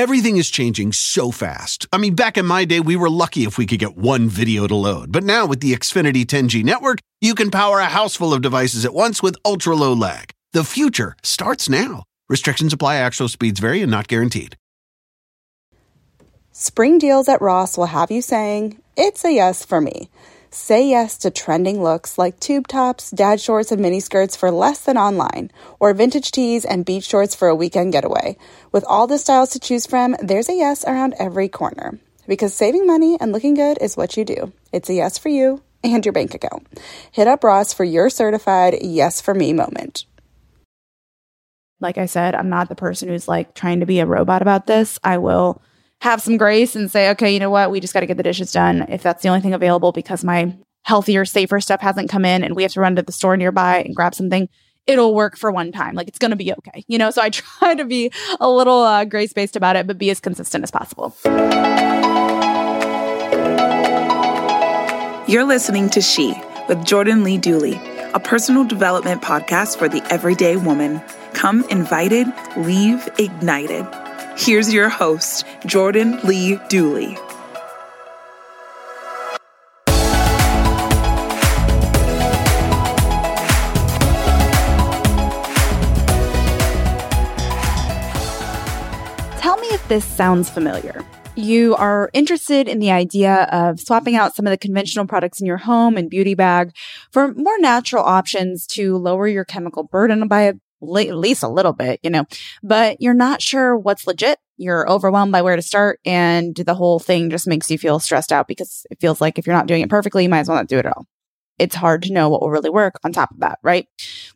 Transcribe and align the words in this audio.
Everything 0.00 0.38
is 0.38 0.48
changing 0.48 0.94
so 0.94 1.30
fast. 1.30 1.86
I 1.92 1.98
mean, 1.98 2.14
back 2.14 2.38
in 2.38 2.46
my 2.46 2.64
day, 2.64 2.80
we 2.80 2.96
were 2.96 3.10
lucky 3.10 3.44
if 3.44 3.58
we 3.58 3.66
could 3.66 3.80
get 3.80 3.98
one 3.98 4.30
video 4.30 4.66
to 4.66 4.74
load. 4.74 5.12
But 5.12 5.24
now 5.24 5.44
with 5.44 5.60
the 5.60 5.74
Xfinity 5.74 6.24
10G 6.24 6.64
network, 6.64 7.00
you 7.20 7.34
can 7.34 7.50
power 7.50 7.80
a 7.80 7.84
house 7.84 8.16
full 8.16 8.32
of 8.32 8.40
devices 8.40 8.86
at 8.86 8.94
once 8.94 9.22
with 9.22 9.36
ultra 9.44 9.76
low 9.76 9.92
lag. 9.92 10.30
The 10.54 10.64
future 10.64 11.16
starts 11.22 11.68
now. 11.68 12.04
Restrictions 12.30 12.72
apply, 12.72 12.96
actual 12.96 13.28
speeds 13.28 13.60
vary 13.60 13.82
and 13.82 13.90
not 13.90 14.08
guaranteed. 14.08 14.56
Spring 16.50 16.96
deals 16.96 17.28
at 17.28 17.42
Ross 17.42 17.76
will 17.76 17.92
have 17.92 18.10
you 18.10 18.22
saying, 18.22 18.80
It's 18.96 19.22
a 19.22 19.30
yes 19.30 19.66
for 19.66 19.82
me. 19.82 20.08
Say 20.52 20.88
yes 20.88 21.16
to 21.18 21.30
trending 21.30 21.80
looks 21.80 22.18
like 22.18 22.40
tube 22.40 22.66
tops, 22.66 23.12
dad 23.12 23.40
shorts, 23.40 23.70
and 23.70 23.80
miniskirts 23.80 24.36
for 24.36 24.50
less 24.50 24.80
than 24.80 24.98
online, 24.98 25.52
or 25.78 25.94
vintage 25.94 26.32
tees 26.32 26.64
and 26.64 26.84
beach 26.84 27.04
shorts 27.04 27.36
for 27.36 27.46
a 27.46 27.54
weekend 27.54 27.92
getaway. 27.92 28.36
With 28.72 28.84
all 28.88 29.06
the 29.06 29.18
styles 29.18 29.50
to 29.50 29.60
choose 29.60 29.86
from, 29.86 30.16
there's 30.20 30.48
a 30.48 30.54
yes 30.54 30.84
around 30.84 31.14
every 31.20 31.48
corner. 31.48 32.00
Because 32.26 32.52
saving 32.52 32.84
money 32.84 33.16
and 33.20 33.30
looking 33.30 33.54
good 33.54 33.78
is 33.80 33.96
what 33.96 34.16
you 34.16 34.24
do. 34.24 34.52
It's 34.72 34.90
a 34.90 34.94
yes 34.94 35.18
for 35.18 35.28
you 35.28 35.62
and 35.84 36.04
your 36.04 36.12
bank 36.12 36.34
account. 36.34 36.66
Hit 37.12 37.28
up 37.28 37.44
Ross 37.44 37.72
for 37.72 37.84
your 37.84 38.10
certified 38.10 38.78
yes 38.82 39.20
for 39.20 39.34
me 39.34 39.52
moment. 39.52 40.04
Like 41.78 41.96
I 41.96 42.06
said, 42.06 42.34
I'm 42.34 42.48
not 42.48 42.68
the 42.68 42.74
person 42.74 43.08
who's 43.08 43.28
like 43.28 43.54
trying 43.54 43.80
to 43.80 43.86
be 43.86 44.00
a 44.00 44.06
robot 44.06 44.42
about 44.42 44.66
this. 44.66 44.98
I 45.04 45.18
will 45.18 45.62
have 46.00 46.22
some 46.22 46.36
grace 46.36 46.74
and 46.74 46.90
say, 46.90 47.10
okay, 47.10 47.32
you 47.32 47.38
know 47.38 47.50
what? 47.50 47.70
We 47.70 47.80
just 47.80 47.92
got 47.92 48.00
to 48.00 48.06
get 48.06 48.16
the 48.16 48.22
dishes 48.22 48.52
done 48.52 48.86
if 48.88 49.02
that's 49.02 49.22
the 49.22 49.28
only 49.28 49.40
thing 49.40 49.54
available 49.54 49.92
because 49.92 50.24
my 50.24 50.56
healthier, 50.82 51.24
safer 51.24 51.60
stuff 51.60 51.80
hasn't 51.80 52.08
come 52.08 52.24
in 52.24 52.42
and 52.42 52.56
we 52.56 52.62
have 52.62 52.72
to 52.72 52.80
run 52.80 52.96
to 52.96 53.02
the 53.02 53.12
store 53.12 53.36
nearby 53.36 53.82
and 53.82 53.94
grab 53.94 54.14
something. 54.14 54.48
It'll 54.86 55.14
work 55.14 55.36
for 55.36 55.52
one 55.52 55.72
time. 55.72 55.94
Like 55.94 56.08
it's 56.08 56.18
going 56.18 56.30
to 56.30 56.36
be 56.36 56.52
okay. 56.52 56.84
You 56.88 56.96
know, 56.98 57.10
so 57.10 57.20
I 57.20 57.28
try 57.30 57.74
to 57.74 57.84
be 57.84 58.10
a 58.40 58.50
little 58.50 58.80
uh, 58.80 59.04
grace 59.04 59.32
based 59.32 59.56
about 59.56 59.76
it, 59.76 59.86
but 59.86 59.98
be 59.98 60.10
as 60.10 60.20
consistent 60.20 60.64
as 60.64 60.70
possible. 60.70 61.14
You're 65.28 65.44
listening 65.44 65.90
to 65.90 66.00
She 66.00 66.34
with 66.68 66.84
Jordan 66.84 67.22
Lee 67.24 67.38
Dooley, 67.38 67.74
a 68.14 68.20
personal 68.20 68.64
development 68.64 69.22
podcast 69.22 69.76
for 69.76 69.88
the 69.88 70.02
everyday 70.10 70.56
woman. 70.56 71.00
Come 71.34 71.62
invited, 71.68 72.26
leave 72.56 73.06
ignited. 73.18 73.86
Here's 74.42 74.72
your 74.72 74.88
host, 74.88 75.44
Jordan 75.66 76.18
Lee 76.24 76.58
Dooley. 76.70 77.14
Tell 89.36 89.58
me 89.58 89.68
if 89.68 89.86
this 89.88 90.06
sounds 90.06 90.48
familiar. 90.48 91.04
You 91.36 91.76
are 91.76 92.08
interested 92.14 92.66
in 92.66 92.78
the 92.78 92.90
idea 92.90 93.42
of 93.52 93.78
swapping 93.78 94.16
out 94.16 94.34
some 94.34 94.46
of 94.46 94.50
the 94.52 94.56
conventional 94.56 95.06
products 95.06 95.42
in 95.42 95.46
your 95.46 95.58
home 95.58 95.98
and 95.98 96.08
beauty 96.08 96.34
bag 96.34 96.74
for 97.10 97.34
more 97.34 97.58
natural 97.58 98.02
options 98.02 98.66
to 98.68 98.96
lower 98.96 99.28
your 99.28 99.44
chemical 99.44 99.82
burden 99.82 100.26
by 100.28 100.54
at 100.82 101.16
least 101.16 101.42
a 101.42 101.48
little 101.48 101.72
bit, 101.72 102.00
you 102.02 102.10
know, 102.10 102.24
but 102.62 103.00
you're 103.00 103.14
not 103.14 103.42
sure 103.42 103.76
what's 103.76 104.06
legit. 104.06 104.38
You're 104.56 104.88
overwhelmed 104.88 105.32
by 105.32 105.42
where 105.42 105.56
to 105.56 105.62
start. 105.62 106.00
And 106.04 106.54
the 106.54 106.74
whole 106.74 106.98
thing 106.98 107.30
just 107.30 107.46
makes 107.46 107.70
you 107.70 107.78
feel 107.78 107.98
stressed 107.98 108.32
out 108.32 108.48
because 108.48 108.86
it 108.90 109.00
feels 109.00 109.20
like 109.20 109.38
if 109.38 109.46
you're 109.46 109.56
not 109.56 109.66
doing 109.66 109.82
it 109.82 109.90
perfectly, 109.90 110.24
you 110.24 110.28
might 110.28 110.40
as 110.40 110.48
well 110.48 110.58
not 110.58 110.68
do 110.68 110.78
it 110.78 110.86
at 110.86 110.96
all. 110.96 111.06
It's 111.58 111.74
hard 111.74 112.02
to 112.04 112.12
know 112.12 112.30
what 112.30 112.40
will 112.40 112.50
really 112.50 112.70
work 112.70 112.94
on 113.04 113.12
top 113.12 113.32
of 113.32 113.40
that, 113.40 113.58
right? 113.62 113.86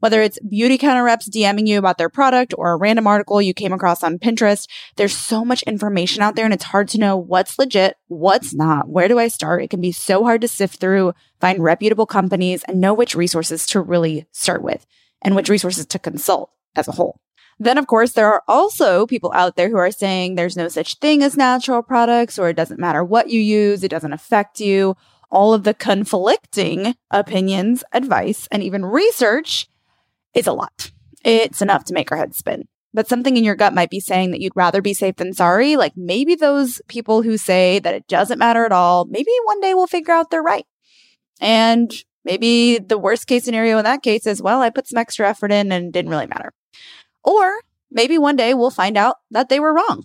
Whether 0.00 0.20
it's 0.20 0.38
beauty 0.40 0.76
counter 0.76 1.02
reps 1.02 1.26
DMing 1.26 1.66
you 1.66 1.78
about 1.78 1.96
their 1.96 2.10
product 2.10 2.52
or 2.58 2.72
a 2.72 2.76
random 2.76 3.06
article 3.06 3.40
you 3.40 3.54
came 3.54 3.72
across 3.72 4.02
on 4.02 4.18
Pinterest, 4.18 4.68
there's 4.96 5.16
so 5.16 5.42
much 5.42 5.62
information 5.62 6.20
out 6.20 6.36
there 6.36 6.44
and 6.44 6.52
it's 6.52 6.64
hard 6.64 6.88
to 6.88 6.98
know 6.98 7.16
what's 7.16 7.58
legit, 7.58 7.96
what's 8.08 8.52
not. 8.52 8.90
Where 8.90 9.08
do 9.08 9.18
I 9.18 9.28
start? 9.28 9.62
It 9.62 9.70
can 9.70 9.80
be 9.80 9.90
so 9.90 10.22
hard 10.22 10.42
to 10.42 10.48
sift 10.48 10.80
through, 10.80 11.14
find 11.40 11.62
reputable 11.62 12.04
companies 12.04 12.62
and 12.64 12.78
know 12.78 12.92
which 12.92 13.14
resources 13.14 13.64
to 13.68 13.80
really 13.80 14.26
start 14.30 14.62
with 14.62 14.86
and 15.24 15.34
which 15.34 15.48
resources 15.48 15.86
to 15.86 15.98
consult 15.98 16.50
as 16.76 16.86
a 16.86 16.92
whole. 16.92 17.18
Then, 17.58 17.78
of 17.78 17.86
course, 17.86 18.12
there 18.12 18.32
are 18.32 18.42
also 18.48 19.06
people 19.06 19.32
out 19.34 19.56
there 19.56 19.70
who 19.70 19.76
are 19.76 19.90
saying 19.90 20.34
there's 20.34 20.56
no 20.56 20.68
such 20.68 20.98
thing 20.98 21.22
as 21.22 21.36
natural 21.36 21.82
products, 21.82 22.38
or 22.38 22.48
it 22.48 22.56
doesn't 22.56 22.80
matter 22.80 23.02
what 23.02 23.30
you 23.30 23.40
use, 23.40 23.82
it 23.82 23.90
doesn't 23.90 24.12
affect 24.12 24.60
you. 24.60 24.96
All 25.30 25.54
of 25.54 25.64
the 25.64 25.74
conflicting 25.74 26.94
opinions, 27.10 27.82
advice, 27.92 28.48
and 28.50 28.62
even 28.62 28.84
research 28.84 29.68
is 30.34 30.46
a 30.46 30.52
lot. 30.52 30.90
It's 31.24 31.62
enough 31.62 31.84
to 31.84 31.94
make 31.94 32.12
our 32.12 32.18
heads 32.18 32.36
spin. 32.36 32.68
But 32.92 33.08
something 33.08 33.36
in 33.36 33.42
your 33.42 33.56
gut 33.56 33.74
might 33.74 33.90
be 33.90 33.98
saying 33.98 34.30
that 34.30 34.40
you'd 34.40 34.54
rather 34.54 34.80
be 34.80 34.94
safe 34.94 35.16
than 35.16 35.32
sorry. 35.32 35.76
Like 35.76 35.96
maybe 35.96 36.36
those 36.36 36.80
people 36.86 37.22
who 37.22 37.36
say 37.36 37.80
that 37.80 37.94
it 37.94 38.06
doesn't 38.06 38.38
matter 38.38 38.64
at 38.64 38.72
all, 38.72 39.04
maybe 39.06 39.30
one 39.44 39.60
day 39.60 39.74
we'll 39.74 39.88
figure 39.88 40.14
out 40.14 40.30
they're 40.30 40.42
right. 40.42 40.66
And 41.40 41.92
Maybe 42.24 42.78
the 42.78 42.98
worst 42.98 43.26
case 43.26 43.44
scenario 43.44 43.78
in 43.78 43.84
that 43.84 44.02
case 44.02 44.26
is, 44.26 44.42
well, 44.42 44.62
I 44.62 44.70
put 44.70 44.88
some 44.88 44.98
extra 44.98 45.28
effort 45.28 45.52
in 45.52 45.70
and 45.72 45.92
didn't 45.92 46.10
really 46.10 46.26
matter. 46.26 46.52
Or 47.22 47.60
maybe 47.90 48.18
one 48.18 48.36
day 48.36 48.54
we'll 48.54 48.70
find 48.70 48.96
out 48.96 49.16
that 49.30 49.48
they 49.48 49.60
were 49.60 49.74
wrong 49.74 50.04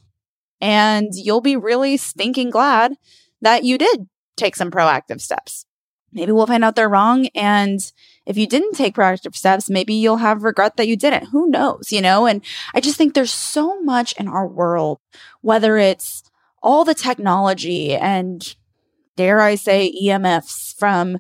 and 0.62 1.10
you'll 1.14 1.42
be 1.42 1.56
really 1.56 1.98
stinking 1.98 2.50
glad 2.50 2.94
that 3.42 3.64
you 3.64 3.78
did 3.78 4.08
take 4.36 4.56
some 4.56 4.72
proactive 4.72 5.22
steps. 5.22 5.66
Maybe 6.12 6.32
we'll 6.32 6.48
find 6.48 6.64
out 6.64 6.76
they're 6.76 6.90
wrong. 6.90 7.28
And 7.36 7.80
if 8.26 8.38
you 8.38 8.48
didn't 8.48 8.74
take 8.74 8.96
proactive 8.96 9.36
steps, 9.36 9.70
maybe 9.70 9.94
you'll 9.94 10.18
have 10.18 10.44
regret 10.44 10.78
that 10.78 10.88
you 10.88 10.96
didn't. 10.96 11.28
Who 11.28 11.50
knows, 11.50 11.92
you 11.92 12.02
know? 12.02 12.26
And 12.26 12.44
I 12.74 12.82
just 12.82 12.98
think 12.98 13.14
there's 13.14 13.32
so 13.32 13.80
much 13.82 14.14
in 14.20 14.28
our 14.28 14.48
world, 14.48 15.00
whether 15.42 15.78
it's 15.78 16.24
all 16.62 16.84
the 16.84 16.96
technology 16.96 17.96
and 17.96 18.56
dare 19.16 19.40
I 19.40 19.56
say 19.56 19.94
EMFs 20.04 20.76
from 20.78 21.20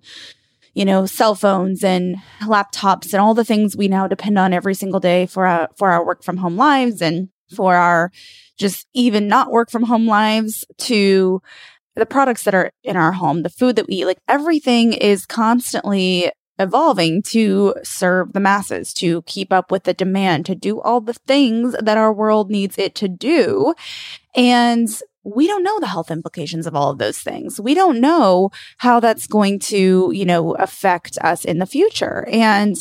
you 0.79 0.85
know, 0.85 1.05
cell 1.05 1.35
phones 1.35 1.83
and 1.83 2.15
laptops 2.43 3.11
and 3.11 3.15
all 3.15 3.33
the 3.33 3.43
things 3.43 3.75
we 3.75 3.89
now 3.89 4.07
depend 4.07 4.39
on 4.39 4.53
every 4.53 4.73
single 4.73 5.01
day 5.01 5.25
for 5.25 5.45
our, 5.45 5.67
for 5.75 5.91
our 5.91 6.05
work 6.05 6.23
from 6.23 6.37
home 6.37 6.55
lives 6.55 7.01
and 7.01 7.27
for 7.53 7.75
our 7.75 8.13
just 8.57 8.87
even 8.93 9.27
not 9.27 9.51
work 9.51 9.69
from 9.69 9.83
home 9.83 10.07
lives 10.07 10.63
to 10.77 11.41
the 11.97 12.05
products 12.05 12.43
that 12.43 12.55
are 12.55 12.71
in 12.81 12.95
our 12.95 13.11
home, 13.11 13.43
the 13.43 13.49
food 13.49 13.75
that 13.75 13.89
we 13.89 13.95
eat, 13.95 14.05
like 14.05 14.19
everything 14.29 14.93
is 14.93 15.25
constantly 15.25 16.31
evolving 16.59 17.23
to 17.23 17.75
serve 17.83 18.31
the 18.31 18.39
masses, 18.39 18.93
to 18.93 19.21
keep 19.23 19.51
up 19.51 19.71
with 19.71 19.83
the 19.83 19.93
demand, 19.93 20.45
to 20.45 20.55
do 20.55 20.79
all 20.79 21.01
the 21.01 21.13
things 21.13 21.75
that 21.81 21.97
our 21.97 22.13
world 22.13 22.49
needs 22.49 22.77
it 22.77 22.95
to 22.95 23.09
do. 23.09 23.73
And 24.33 24.87
we 25.23 25.47
don't 25.47 25.63
know 25.63 25.79
the 25.79 25.87
health 25.87 26.11
implications 26.11 26.65
of 26.65 26.75
all 26.75 26.89
of 26.91 26.97
those 26.97 27.19
things. 27.19 27.59
We 27.59 27.73
don't 27.73 27.99
know 27.99 28.51
how 28.77 28.99
that's 28.99 29.27
going 29.27 29.59
to, 29.59 30.11
you 30.13 30.25
know, 30.25 30.55
affect 30.55 31.17
us 31.21 31.45
in 31.45 31.59
the 31.59 31.65
future. 31.65 32.27
And, 32.31 32.75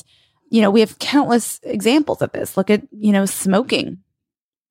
you 0.50 0.62
know, 0.62 0.70
we 0.70 0.80
have 0.80 0.98
countless 0.98 1.60
examples 1.62 2.22
of 2.22 2.32
this. 2.32 2.56
Look 2.56 2.70
at, 2.70 2.82
you 2.92 3.12
know, 3.12 3.26
smoking. 3.26 3.98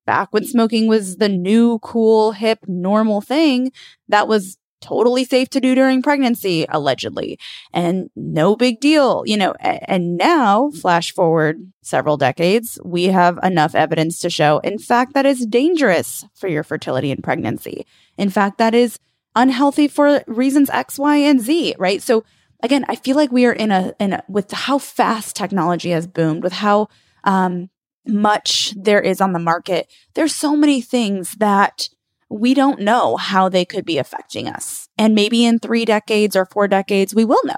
Back 0.05 0.29
when 0.31 0.45
smoking 0.45 0.88
was 0.88 1.17
the 1.17 1.28
new, 1.28 1.79
cool, 1.79 2.31
hip, 2.31 2.59
normal 2.67 3.19
thing, 3.19 3.73
that 4.07 4.28
was 4.28 4.57
totally 4.81 5.25
safe 5.25 5.49
to 5.49 5.59
do 5.59 5.75
during 5.75 6.01
pregnancy, 6.01 6.65
allegedly, 6.69 7.39
and 7.73 8.09
no 8.15 8.55
big 8.55 8.79
deal, 8.79 9.23
you 9.25 9.38
know. 9.38 9.53
And 9.59 10.17
now, 10.17 10.71
flash 10.71 11.13
forward 11.13 11.71
several 11.81 12.17
decades, 12.17 12.79
we 12.83 13.05
have 13.05 13.39
enough 13.43 13.75
evidence 13.75 14.19
to 14.19 14.29
show, 14.29 14.59
in 14.59 14.77
fact, 14.77 15.13
that 15.13 15.25
is 15.25 15.45
dangerous 15.45 16.25
for 16.35 16.47
your 16.47 16.63
fertility 16.63 17.11
and 17.11 17.23
pregnancy. 17.23 17.85
In 18.17 18.29
fact, 18.29 18.57
that 18.57 18.73
is 18.73 18.99
unhealthy 19.35 19.87
for 19.87 20.23
reasons 20.27 20.69
X, 20.69 20.97
Y, 20.99 21.17
and 21.17 21.39
Z, 21.41 21.75
right? 21.77 22.01
So, 22.01 22.23
again, 22.63 22.85
I 22.87 22.95
feel 22.95 23.16
like 23.16 23.31
we 23.31 23.45
are 23.45 23.53
in 23.53 23.71
a, 23.71 23.93
in 23.99 24.13
a 24.13 24.23
with 24.27 24.51
how 24.51 24.77
fast 24.77 25.35
technology 25.35 25.91
has 25.91 26.07
boomed, 26.07 26.43
with 26.43 26.53
how, 26.53 26.89
um, 27.23 27.69
much 28.07 28.73
there 28.77 29.01
is 29.01 29.21
on 29.21 29.33
the 29.33 29.39
market. 29.39 29.91
There's 30.13 30.33
so 30.33 30.55
many 30.55 30.81
things 30.81 31.33
that 31.39 31.89
we 32.29 32.53
don't 32.53 32.81
know 32.81 33.16
how 33.16 33.49
they 33.49 33.66
could 33.66 33.85
be 33.85 33.97
affecting 33.97 34.47
us. 34.47 34.90
And 34.97 35.16
maybe 35.16 35.46
in 35.46 35.59
three 35.59 35.85
decades 35.85 36.35
or 36.35 36.46
four 36.46 36.67
decades, 36.67 37.16
we 37.16 37.25
will 37.25 37.43
know. 37.46 37.55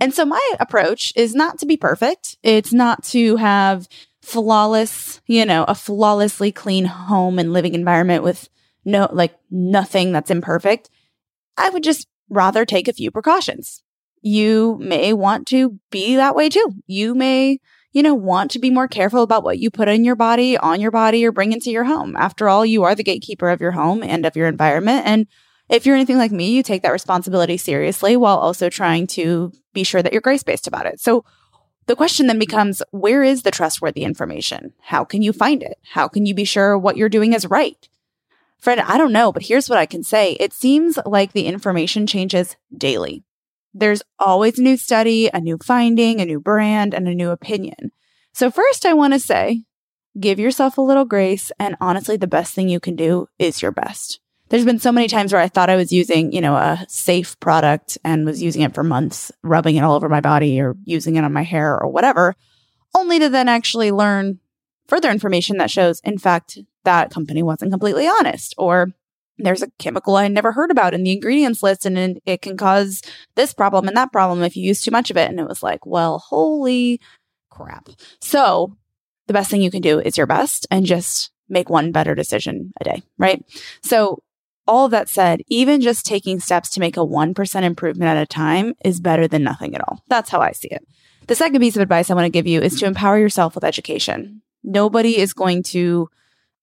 And 0.00 0.14
so 0.14 0.24
my 0.24 0.40
approach 0.60 1.12
is 1.16 1.34
not 1.34 1.58
to 1.58 1.66
be 1.66 1.76
perfect. 1.76 2.36
It's 2.42 2.72
not 2.72 3.02
to 3.04 3.36
have 3.36 3.88
flawless, 4.22 5.20
you 5.26 5.44
know, 5.44 5.64
a 5.64 5.74
flawlessly 5.74 6.52
clean 6.52 6.84
home 6.84 7.38
and 7.38 7.52
living 7.52 7.74
environment 7.74 8.22
with 8.22 8.48
no, 8.84 9.08
like 9.12 9.34
nothing 9.50 10.12
that's 10.12 10.30
imperfect. 10.30 10.88
I 11.56 11.70
would 11.70 11.82
just 11.82 12.06
rather 12.28 12.64
take 12.64 12.86
a 12.86 12.92
few 12.92 13.10
precautions. 13.10 13.82
You 14.20 14.76
may 14.80 15.12
want 15.12 15.46
to 15.48 15.78
be 15.90 16.16
that 16.16 16.36
way 16.36 16.48
too. 16.48 16.74
You 16.86 17.14
may 17.14 17.58
you 17.98 18.04
know, 18.04 18.14
want 18.14 18.52
to 18.52 18.60
be 18.60 18.70
more 18.70 18.86
careful 18.86 19.24
about 19.24 19.42
what 19.42 19.58
you 19.58 19.72
put 19.72 19.88
in 19.88 20.04
your 20.04 20.14
body, 20.14 20.56
on 20.56 20.80
your 20.80 20.92
body, 20.92 21.26
or 21.26 21.32
bring 21.32 21.50
into 21.50 21.72
your 21.72 21.82
home. 21.82 22.14
After 22.14 22.48
all, 22.48 22.64
you 22.64 22.84
are 22.84 22.94
the 22.94 23.02
gatekeeper 23.02 23.48
of 23.48 23.60
your 23.60 23.72
home 23.72 24.04
and 24.04 24.24
of 24.24 24.36
your 24.36 24.46
environment. 24.46 25.04
And 25.04 25.26
if 25.68 25.84
you're 25.84 25.96
anything 25.96 26.16
like 26.16 26.30
me, 26.30 26.52
you 26.52 26.62
take 26.62 26.82
that 26.82 26.92
responsibility 26.92 27.56
seriously 27.56 28.16
while 28.16 28.38
also 28.38 28.70
trying 28.70 29.08
to 29.08 29.50
be 29.74 29.82
sure 29.82 30.00
that 30.00 30.12
you're 30.12 30.22
grace 30.22 30.44
based 30.44 30.68
about 30.68 30.86
it. 30.86 31.00
So 31.00 31.24
the 31.86 31.96
question 31.96 32.28
then 32.28 32.38
becomes 32.38 32.84
where 32.92 33.24
is 33.24 33.42
the 33.42 33.50
trustworthy 33.50 34.04
information? 34.04 34.74
How 34.80 35.02
can 35.02 35.20
you 35.20 35.32
find 35.32 35.60
it? 35.60 35.76
How 35.82 36.06
can 36.06 36.24
you 36.24 36.34
be 36.34 36.44
sure 36.44 36.78
what 36.78 36.96
you're 36.96 37.08
doing 37.08 37.32
is 37.32 37.46
right? 37.46 37.88
Fred, 38.60 38.78
I 38.78 38.96
don't 38.96 39.12
know, 39.12 39.32
but 39.32 39.42
here's 39.42 39.68
what 39.68 39.80
I 39.80 39.86
can 39.86 40.04
say. 40.04 40.34
It 40.34 40.52
seems 40.52 41.00
like 41.04 41.32
the 41.32 41.46
information 41.46 42.06
changes 42.06 42.54
daily. 42.72 43.24
There's 43.74 44.02
always 44.18 44.58
a 44.58 44.62
new 44.62 44.76
study, 44.76 45.28
a 45.32 45.40
new 45.40 45.58
finding, 45.64 46.20
a 46.20 46.24
new 46.24 46.40
brand, 46.40 46.94
and 46.94 47.06
a 47.06 47.14
new 47.14 47.30
opinion. 47.30 47.92
So, 48.32 48.50
first, 48.50 48.86
I 48.86 48.94
want 48.94 49.14
to 49.14 49.20
say 49.20 49.64
give 50.18 50.38
yourself 50.38 50.78
a 50.78 50.82
little 50.82 51.04
grace. 51.04 51.52
And 51.58 51.76
honestly, 51.80 52.16
the 52.16 52.26
best 52.26 52.54
thing 52.54 52.68
you 52.68 52.80
can 52.80 52.96
do 52.96 53.28
is 53.38 53.62
your 53.62 53.72
best. 53.72 54.20
There's 54.48 54.64
been 54.64 54.78
so 54.78 54.92
many 54.92 55.08
times 55.08 55.32
where 55.32 55.42
I 55.42 55.48
thought 55.48 55.68
I 55.68 55.76
was 55.76 55.92
using, 55.92 56.32
you 56.32 56.40
know, 56.40 56.54
a 56.54 56.86
safe 56.88 57.38
product 57.38 57.98
and 58.02 58.24
was 58.24 58.42
using 58.42 58.62
it 58.62 58.74
for 58.74 58.82
months, 58.82 59.30
rubbing 59.42 59.76
it 59.76 59.84
all 59.84 59.94
over 59.94 60.08
my 60.08 60.20
body 60.20 60.60
or 60.60 60.74
using 60.84 61.16
it 61.16 61.24
on 61.24 61.32
my 61.32 61.42
hair 61.42 61.78
or 61.78 61.88
whatever, 61.88 62.34
only 62.96 63.18
to 63.18 63.28
then 63.28 63.48
actually 63.48 63.92
learn 63.92 64.40
further 64.86 65.10
information 65.10 65.58
that 65.58 65.70
shows, 65.70 66.00
in 66.00 66.16
fact, 66.16 66.58
that 66.84 67.10
company 67.10 67.42
wasn't 67.42 67.70
completely 67.70 68.08
honest 68.08 68.54
or 68.56 68.88
there's 69.38 69.62
a 69.62 69.70
chemical 69.78 70.16
I 70.16 70.28
never 70.28 70.52
heard 70.52 70.70
about 70.70 70.94
in 70.94 71.02
the 71.02 71.12
ingredients 71.12 71.62
list 71.62 71.86
and 71.86 72.20
it 72.26 72.42
can 72.42 72.56
cause 72.56 73.02
this 73.34 73.54
problem 73.54 73.88
and 73.88 73.96
that 73.96 74.12
problem 74.12 74.42
if 74.42 74.56
you 74.56 74.64
use 74.64 74.82
too 74.82 74.90
much 74.90 75.10
of 75.10 75.16
it. 75.16 75.30
And 75.30 75.38
it 75.38 75.48
was 75.48 75.62
like, 75.62 75.86
well, 75.86 76.18
holy 76.18 77.00
crap. 77.50 77.88
So 78.20 78.76
the 79.26 79.32
best 79.32 79.50
thing 79.50 79.62
you 79.62 79.70
can 79.70 79.82
do 79.82 80.00
is 80.00 80.16
your 80.16 80.26
best 80.26 80.66
and 80.70 80.84
just 80.84 81.30
make 81.48 81.70
one 81.70 81.92
better 81.92 82.14
decision 82.14 82.72
a 82.80 82.84
day, 82.84 83.02
right? 83.16 83.44
So 83.82 84.22
all 84.66 84.84
of 84.84 84.90
that 84.90 85.08
said, 85.08 85.42
even 85.48 85.80
just 85.80 86.04
taking 86.04 86.40
steps 86.40 86.68
to 86.70 86.80
make 86.80 86.96
a 86.96 87.00
1% 87.00 87.62
improvement 87.62 88.10
at 88.10 88.22
a 88.22 88.26
time 88.26 88.74
is 88.84 89.00
better 89.00 89.26
than 89.26 89.42
nothing 89.42 89.74
at 89.74 89.80
all. 89.88 90.02
That's 90.08 90.30
how 90.30 90.40
I 90.40 90.52
see 90.52 90.68
it. 90.68 90.86
The 91.26 91.34
second 91.34 91.60
piece 91.60 91.76
of 91.76 91.82
advice 91.82 92.10
I 92.10 92.14
want 92.14 92.26
to 92.26 92.30
give 92.30 92.46
you 92.46 92.60
is 92.60 92.78
to 92.80 92.86
empower 92.86 93.18
yourself 93.18 93.54
with 93.54 93.64
education. 93.64 94.42
Nobody 94.62 95.18
is 95.18 95.32
going 95.32 95.62
to 95.64 96.10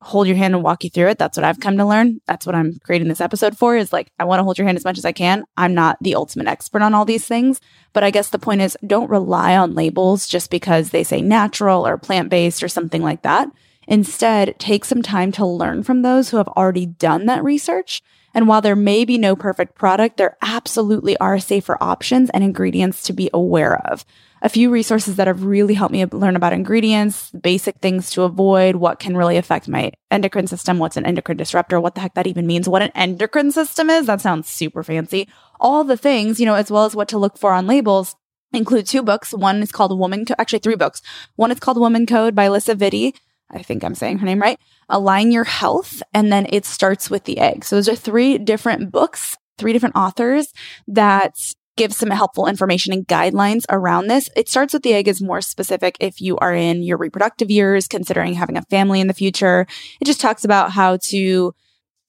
hold 0.02 0.28
your 0.28 0.36
hand 0.36 0.54
and 0.54 0.64
walk 0.64 0.84
you 0.84 0.90
through 0.90 1.08
it. 1.08 1.18
That's 1.18 1.38
what 1.38 1.44
I've 1.44 1.60
come 1.60 1.78
to 1.78 1.86
learn. 1.86 2.22
That's 2.28 2.46
what 2.46 2.56
I'm 2.56 2.80
creating 2.84 3.08
this 3.08 3.22
episode 3.22 3.58
for 3.58 3.76
is 3.76 3.92
like, 3.92 4.12
I 4.20 4.26
want 4.26 4.40
to 4.40 4.44
hold 4.44 4.58
your 4.58 4.66
hand 4.66 4.78
as 4.78 4.86
much 4.86 4.98
as 4.98 5.06
I 5.06 5.12
can. 5.12 5.46
I'm 5.58 5.74
not 5.74 5.98
the 6.02 6.16
ultimate 6.16 6.48
expert 6.48 6.82
on 6.82 6.94
all 6.94 7.06
these 7.06 7.26
things, 7.26 7.60
but 7.94 8.04
I 8.04 8.12
guess 8.12 8.30
the 8.30 8.40
point 8.40 8.62
is 8.62 8.78
don't 8.86 9.10
rely 9.10 9.58
on 9.58 9.74
labels 9.74 10.28
just 10.28 10.52
because 10.52 10.90
they 10.90 11.04
say 11.04 11.22
natural 11.22 11.88
or 11.88 11.98
plant 11.98 12.30
based 12.30 12.62
or 12.62 12.68
something 12.68 13.02
like 13.02 13.24
that. 13.24 13.50
Instead, 13.88 14.58
take 14.60 14.86
some 14.86 15.02
time 15.02 15.32
to 15.34 15.46
learn 15.46 15.84
from 15.84 16.02
those 16.02 16.30
who 16.30 16.38
have 16.38 16.48
already 16.50 16.86
done 16.86 17.26
that 17.28 17.44
research. 17.44 18.02
And 18.34 18.48
while 18.48 18.62
there 18.62 18.76
may 18.76 19.06
be 19.06 19.18
no 19.18 19.36
perfect 19.36 19.76
product, 19.76 20.18
there 20.18 20.38
absolutely 20.42 21.16
are 21.18 21.40
safer 21.40 21.78
options 21.82 22.30
and 22.32 22.44
ingredients 22.44 23.02
to 23.04 23.14
be 23.14 23.30
aware 23.34 23.78
of 23.88 24.06
a 24.46 24.50
few 24.50 24.70
resources 24.70 25.16
that 25.16 25.26
have 25.26 25.44
really 25.44 25.74
helped 25.74 25.92
me 25.92 26.06
learn 26.06 26.36
about 26.36 26.54
ingredients, 26.54 27.32
basic 27.32 27.80
things 27.80 28.12
to 28.12 28.22
avoid, 28.22 28.76
what 28.76 29.00
can 29.00 29.18
really 29.18 29.38
affect 29.38 29.68
my 29.68 29.92
endocrine 30.12 30.46
system, 30.46 30.78
what's 30.78 30.98
an 30.98 31.06
endocrine 31.06 31.36
disruptor, 31.36 31.82
what 31.82 31.96
the 31.96 32.02
heck 32.02 32.14
that 32.14 32.28
even 32.28 32.46
means, 32.46 32.70
what 32.70 32.84
an 32.84 32.92
endocrine 32.94 33.52
system 33.52 33.90
is. 33.90 34.06
That 34.06 34.22
sounds 34.22 34.48
super 34.48 34.84
fancy. 34.84 35.28
All 35.60 35.84
the 35.84 35.98
things, 35.98 36.40
you 36.40 36.46
know, 36.46 36.54
as 36.54 36.70
well 36.70 36.86
as 36.86 36.96
what 36.96 37.08
to 37.08 37.18
look 37.18 37.40
for 37.40 37.54
on 37.54 37.66
labels 37.66 38.16
include 38.54 38.86
two 38.86 39.02
books. 39.02 39.34
One 39.34 39.64
is 39.64 39.72
called 39.72 39.98
Woman, 39.98 40.26
Co- 40.26 40.36
actually 40.38 40.60
three 40.60 40.76
books. 40.76 41.02
One 41.38 41.50
is 41.50 41.60
called 41.60 41.80
Woman 41.80 42.06
Code 42.06 42.36
by 42.36 42.48
Alisa 42.48 42.76
Vitti. 42.76 43.16
I 43.50 43.64
think 43.64 43.84
I'm 43.84 43.96
saying 43.96 44.20
her 44.20 44.28
name 44.28 44.40
right. 44.40 44.60
Align 44.90 45.32
Your 45.32 45.44
Health. 45.44 46.04
And 46.14 46.32
then 46.32 46.46
it 46.52 46.66
starts 46.66 47.10
with 47.10 47.24
the 47.24 47.40
egg. 47.40 47.66
So 47.66 47.78
those 47.78 47.90
are 47.90 47.96
three 47.96 48.38
different 48.38 48.92
books, 48.92 49.38
three 49.58 49.74
different 49.74 49.96
authors 49.96 50.54
that 50.88 51.36
give 51.78 51.94
some 51.94 52.10
helpful 52.10 52.48
information 52.48 52.94
and 52.94 53.08
guidelines 53.08 53.66
around 53.70 54.08
this. 54.08 54.30
It 54.36 54.50
starts 54.50 54.74
with 54.74 54.84
the 54.84 54.94
egg 54.94 55.08
is 55.08 55.22
more 55.22 55.42
specific 55.42 55.98
if 56.00 56.22
you 56.22 56.38
are 56.38 56.54
in 56.54 56.84
your 56.84 56.98
reproductive 56.98 57.52
years, 57.52 57.88
considering 57.88 58.34
having 58.34 58.58
a 58.58 58.62
family 58.64 59.02
in 59.02 59.08
the 59.08 59.14
future. 59.14 59.68
It 60.00 60.06
just 60.06 60.22
talks 60.22 60.46
about 60.46 60.72
how 60.72 60.98
to 60.98 61.54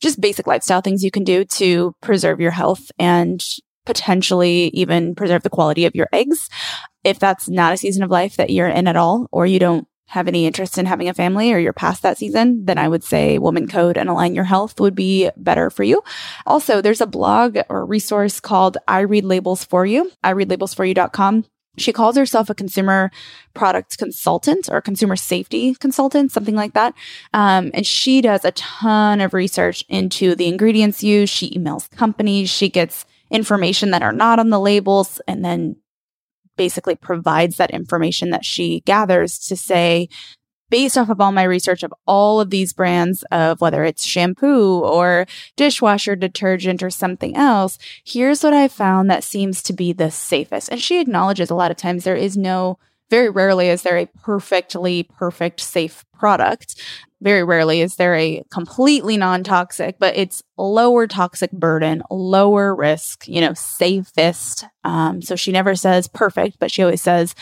just 0.00 0.20
basic 0.20 0.46
lifestyle 0.46 0.80
things 0.80 1.02
you 1.02 1.10
can 1.10 1.24
do 1.24 1.44
to 1.44 1.94
preserve 2.00 2.40
your 2.40 2.50
health 2.50 2.90
and 2.98 3.42
potentially 3.86 4.68
even 4.74 5.14
preserve 5.14 5.42
the 5.42 5.50
quality 5.50 5.86
of 5.86 5.94
your 5.94 6.08
eggs. 6.12 6.48
If 7.04 7.18
that's 7.18 7.48
not 7.48 7.72
a 7.72 7.76
season 7.76 8.02
of 8.02 8.10
life 8.10 8.36
that 8.36 8.50
you're 8.50 8.68
in 8.68 8.88
at 8.88 8.96
all, 8.96 9.28
or 9.32 9.46
you 9.46 9.58
don't 9.58 9.86
have 10.08 10.28
any 10.28 10.46
interest 10.46 10.78
in 10.78 10.86
having 10.86 11.08
a 11.08 11.14
family 11.14 11.52
or 11.52 11.58
you're 11.58 11.72
past 11.72 12.02
that 12.02 12.18
season, 12.18 12.64
then 12.64 12.78
I 12.78 12.88
would 12.88 13.02
say 13.02 13.38
Woman 13.38 13.66
Code 13.66 13.96
and 13.96 14.08
Align 14.08 14.34
Your 14.34 14.44
Health 14.44 14.78
would 14.80 14.94
be 14.94 15.30
better 15.36 15.68
for 15.68 15.82
you. 15.82 16.02
Also, 16.46 16.80
there's 16.80 17.00
a 17.00 17.06
blog 17.06 17.58
or 17.68 17.84
resource 17.84 18.38
called 18.38 18.78
I 18.86 19.00
Read 19.00 19.24
Labels 19.24 19.64
For 19.64 19.84
You, 19.84 20.10
ireadlabelsforyou.com. 20.24 21.44
She 21.78 21.92
calls 21.92 22.16
herself 22.16 22.48
a 22.48 22.54
consumer 22.54 23.10
product 23.52 23.98
consultant 23.98 24.68
or 24.70 24.80
consumer 24.80 25.16
safety 25.16 25.74
consultant, 25.74 26.32
something 26.32 26.54
like 26.54 26.72
that. 26.72 26.94
Um, 27.34 27.70
and 27.74 27.86
she 27.86 28.22
does 28.22 28.44
a 28.44 28.52
ton 28.52 29.20
of 29.20 29.34
research 29.34 29.84
into 29.88 30.34
the 30.34 30.46
ingredients 30.46 31.02
used. 31.02 31.32
She 31.32 31.50
emails 31.50 31.90
companies. 31.90 32.48
She 32.48 32.68
gets 32.68 33.04
information 33.30 33.90
that 33.90 34.02
are 34.02 34.12
not 34.12 34.38
on 34.38 34.50
the 34.50 34.60
labels 34.60 35.20
and 35.26 35.44
then 35.44 35.76
basically 36.56 36.94
provides 36.94 37.56
that 37.56 37.70
information 37.70 38.30
that 38.30 38.44
she 38.44 38.80
gathers 38.80 39.38
to 39.38 39.56
say, 39.56 40.08
based 40.70 40.98
off 40.98 41.08
of 41.08 41.20
all 41.20 41.32
my 41.32 41.44
research 41.44 41.82
of 41.82 41.94
all 42.06 42.40
of 42.40 42.50
these 42.50 42.72
brands 42.72 43.24
of 43.30 43.60
whether 43.60 43.84
it's 43.84 44.04
shampoo 44.04 44.80
or 44.80 45.26
dishwasher 45.56 46.16
detergent 46.16 46.82
or 46.82 46.90
something 46.90 47.36
else, 47.36 47.78
here's 48.04 48.42
what 48.42 48.54
I 48.54 48.68
found 48.68 49.10
that 49.10 49.24
seems 49.24 49.62
to 49.64 49.72
be 49.72 49.92
the 49.92 50.10
safest. 50.10 50.68
And 50.70 50.80
she 50.80 51.00
acknowledges 51.00 51.50
a 51.50 51.54
lot 51.54 51.70
of 51.70 51.76
times 51.76 52.04
there 52.04 52.16
is 52.16 52.36
no 52.36 52.78
very 53.08 53.30
rarely 53.30 53.68
is 53.68 53.82
there 53.82 53.98
a 53.98 54.06
perfectly 54.06 55.04
perfect 55.04 55.60
safe 55.60 56.04
product. 56.12 56.74
Very 57.22 57.44
rarely 57.44 57.80
is 57.80 57.96
there 57.96 58.14
a 58.14 58.42
completely 58.50 59.16
non 59.16 59.42
toxic, 59.42 59.98
but 59.98 60.16
it's 60.16 60.42
lower 60.58 61.06
toxic 61.06 61.50
burden, 61.50 62.02
lower 62.10 62.74
risk, 62.74 63.26
you 63.26 63.40
know, 63.40 63.54
safest. 63.54 64.66
Um, 64.84 65.22
so 65.22 65.34
she 65.34 65.50
never 65.50 65.74
says 65.74 66.08
perfect, 66.08 66.58
but 66.58 66.70
she 66.70 66.82
always 66.82 67.00
says 67.00 67.34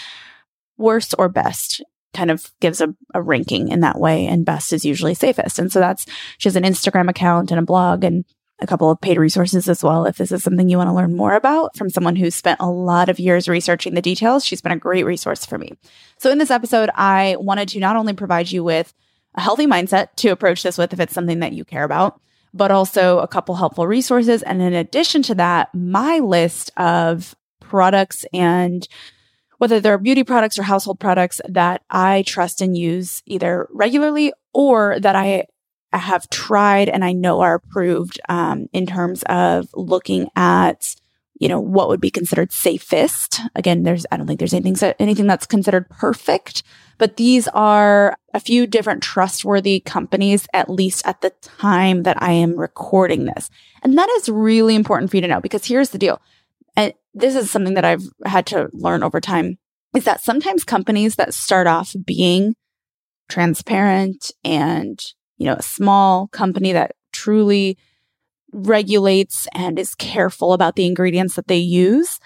worst 0.76 1.15
or 1.19 1.29
best 1.29 1.82
kind 2.12 2.31
of 2.31 2.53
gives 2.61 2.81
a, 2.81 2.94
a 3.12 3.21
ranking 3.21 3.69
in 3.69 3.81
that 3.81 3.99
way. 3.99 4.26
And 4.26 4.47
best 4.47 4.73
is 4.73 4.85
usually 4.85 5.15
safest. 5.15 5.59
And 5.59 5.73
so 5.73 5.81
that's, 5.81 6.06
she 6.38 6.49
has 6.49 6.56
an 6.56 6.62
Instagram 6.62 7.11
account 7.11 7.50
and 7.50 7.59
a 7.59 7.65
blog 7.65 8.05
and 8.05 8.25
a 8.61 8.67
couple 8.67 8.91
of 8.91 9.00
paid 9.00 9.19
resources 9.19 9.69
as 9.69 9.82
well. 9.82 10.06
If 10.06 10.17
this 10.17 10.32
is 10.32 10.43
something 10.43 10.69
you 10.69 10.79
want 10.79 10.88
to 10.88 10.94
learn 10.94 11.17
more 11.17 11.35
about 11.35 11.76
from 11.76 11.91
someone 11.91 12.17
who's 12.17 12.35
spent 12.35 12.61
a 12.61 12.71
lot 12.71 13.09
of 13.09 13.19
years 13.19 13.49
researching 13.49 13.94
the 13.94 14.03
details, 14.03 14.44
she's 14.44 14.61
been 14.61 14.73
a 14.73 14.76
great 14.76 15.05
resource 15.05 15.44
for 15.44 15.59
me. 15.59 15.73
So, 16.19 16.31
in 16.31 16.38
this 16.38 16.53
episode, 16.53 16.91
I 16.94 17.37
wanted 17.38 17.69
to 17.71 17.81
not 17.81 17.97
only 17.97 18.12
provide 18.12 18.50
you 18.50 18.62
with 18.62 18.94
a 19.35 19.41
healthy 19.41 19.67
mindset 19.67 20.09
to 20.17 20.29
approach 20.29 20.63
this 20.63 20.79
with 20.79 20.93
if 20.93 21.01
it's 21.01 21.15
something 21.15 21.41
that 21.41 21.53
you 21.53 21.65
care 21.65 21.85
about, 21.85 22.21
but 22.53 22.71
also 22.71 23.19
a 23.19 23.29
couple 23.29 23.55
helpful 23.57 23.87
resources. 23.87 24.43
And 24.43 24.62
in 24.62 24.75
addition 24.75 25.23
to 25.25 25.35
that, 25.37 25.75
my 25.75 26.19
list 26.19 26.71
of 26.76 27.35
products 27.61 28.25
and 28.33 28.87
whether 29.59 29.81
they're 29.81 29.99
beauty 29.99 30.25
products 30.25 30.59
or 30.59 30.62
household 30.62 31.00
products 31.00 31.41
that 31.49 31.83
I 31.91 32.23
trust 32.26 32.61
and 32.61 32.76
use 32.76 33.23
either 33.26 33.69
regularly 33.71 34.33
or 34.53 34.99
that 35.00 35.17
I 35.17 35.47
have 35.93 36.29
tried 36.29 36.88
and 36.88 37.05
I 37.05 37.12
know 37.12 37.41
are 37.41 37.55
approved 37.55 38.21
um, 38.29 38.67
in 38.73 38.87
terms 38.87 39.23
of 39.26 39.69
looking 39.75 40.29
at 40.37 40.97
you 41.45 41.49
know 41.51 41.61
what 41.61 41.89
would 41.89 42.01
be 42.01 42.11
considered 42.11 42.51
safest. 42.51 43.41
Again 43.55 43.83
there's 43.83 44.07
i 44.11 44.17
don't 44.17 44.27
think 44.27 44.39
there's 44.39 44.55
anything 44.55 44.95
anything 44.99 45.27
that's 45.27 45.47
considered 45.47 45.89
perfect 45.91 46.63
but 46.97 47.17
these 47.17 47.49
are 47.49 48.17
a 48.33 48.41
few 48.41 48.67
different 48.67 49.03
trustworthy 49.03 49.81
companies 49.81 50.47
at 50.55 50.71
least 50.71 51.07
at 51.07 51.21
the 51.21 51.31
time 51.43 52.05
that 52.05 52.21
i 52.23 52.33
am 52.33 52.57
recording 52.57 53.27
this. 53.27 53.51
And 53.83 53.99
that 53.99 54.09
is 54.17 54.29
really 54.29 54.75
important 54.75 55.11
for 55.11 55.19
you 55.19 55.23
to 55.23 55.29
know 55.29 55.41
because 55.41 55.67
here's 55.67 55.91
the 55.91 55.99
deal. 55.99 56.21
And 56.77 56.95
this 57.13 57.37
is 57.37 57.51
something 57.51 57.75
that 57.75 57.85
i've 57.85 58.09
had 58.25 58.47
to 58.47 58.71
learn 58.73 59.03
over 59.03 59.21
time 59.21 59.59
is 59.95 60.05
that 60.05 60.23
sometimes 60.23 60.65
companies 60.65 61.17
that 61.17 61.35
start 61.35 61.67
off 61.67 61.95
being 62.07 62.57
transparent 63.29 64.33
and 64.43 65.01
you 65.37 65.47
know, 65.47 65.55
a 65.55 65.63
small 65.63 66.29
company 66.29 66.73
that 66.73 66.93
truly 67.13 67.79
regulates 68.54 69.49
and 69.52 69.78
is 69.78 69.94
careful 69.94 70.52
about 70.52 70.76
the 70.76 70.87
ingredients 70.87 71.34
that 71.34 71.49
they 71.49 71.58
use. 71.58 72.20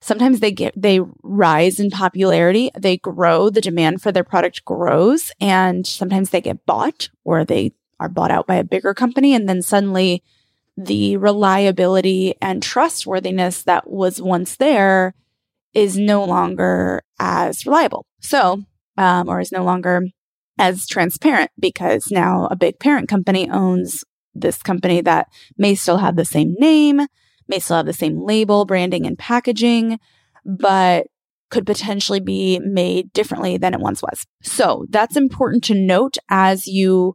Sometimes 0.00 0.40
they 0.40 0.52
get, 0.52 0.72
they 0.80 1.00
rise 1.22 1.78
in 1.78 1.90
popularity. 1.90 2.70
They 2.78 2.96
grow, 2.96 3.50
the 3.50 3.60
demand 3.60 4.00
for 4.00 4.12
their 4.12 4.24
product 4.24 4.64
grows, 4.64 5.32
and 5.40 5.86
sometimes 5.86 6.30
they 6.30 6.40
get 6.40 6.64
bought 6.66 7.10
or 7.24 7.44
they 7.44 7.72
are 8.00 8.08
bought 8.08 8.30
out 8.30 8.46
by 8.46 8.56
a 8.56 8.64
bigger 8.64 8.94
company. 8.94 9.34
And 9.34 9.48
then 9.48 9.62
suddenly 9.62 10.22
the 10.76 11.16
reliability 11.16 12.34
and 12.40 12.62
trustworthiness 12.62 13.64
that 13.64 13.90
was 13.90 14.22
once 14.22 14.56
there 14.56 15.14
is 15.74 15.96
no 15.96 16.24
longer 16.24 17.02
as 17.18 17.66
reliable. 17.66 18.06
So, 18.20 18.62
um, 18.96 19.28
or 19.28 19.40
is 19.40 19.52
no 19.52 19.64
longer 19.64 20.02
as 20.58 20.86
transparent 20.86 21.50
because 21.58 22.08
now 22.10 22.46
a 22.50 22.56
big 22.56 22.78
parent 22.78 23.08
company 23.08 23.50
owns 23.50 24.04
this 24.34 24.62
company 24.62 25.00
that 25.00 25.28
may 25.56 25.74
still 25.74 25.98
have 25.98 26.16
the 26.16 26.24
same 26.24 26.54
name, 26.58 27.06
may 27.48 27.58
still 27.58 27.76
have 27.76 27.86
the 27.86 27.92
same 27.92 28.20
label, 28.20 28.64
branding, 28.64 29.06
and 29.06 29.18
packaging, 29.18 29.98
but 30.44 31.06
could 31.50 31.66
potentially 31.66 32.20
be 32.20 32.58
made 32.60 33.12
differently 33.12 33.58
than 33.58 33.74
it 33.74 33.80
once 33.80 34.00
was. 34.02 34.24
So 34.42 34.86
that's 34.88 35.16
important 35.16 35.62
to 35.64 35.74
note 35.74 36.16
as 36.30 36.66
you 36.66 37.14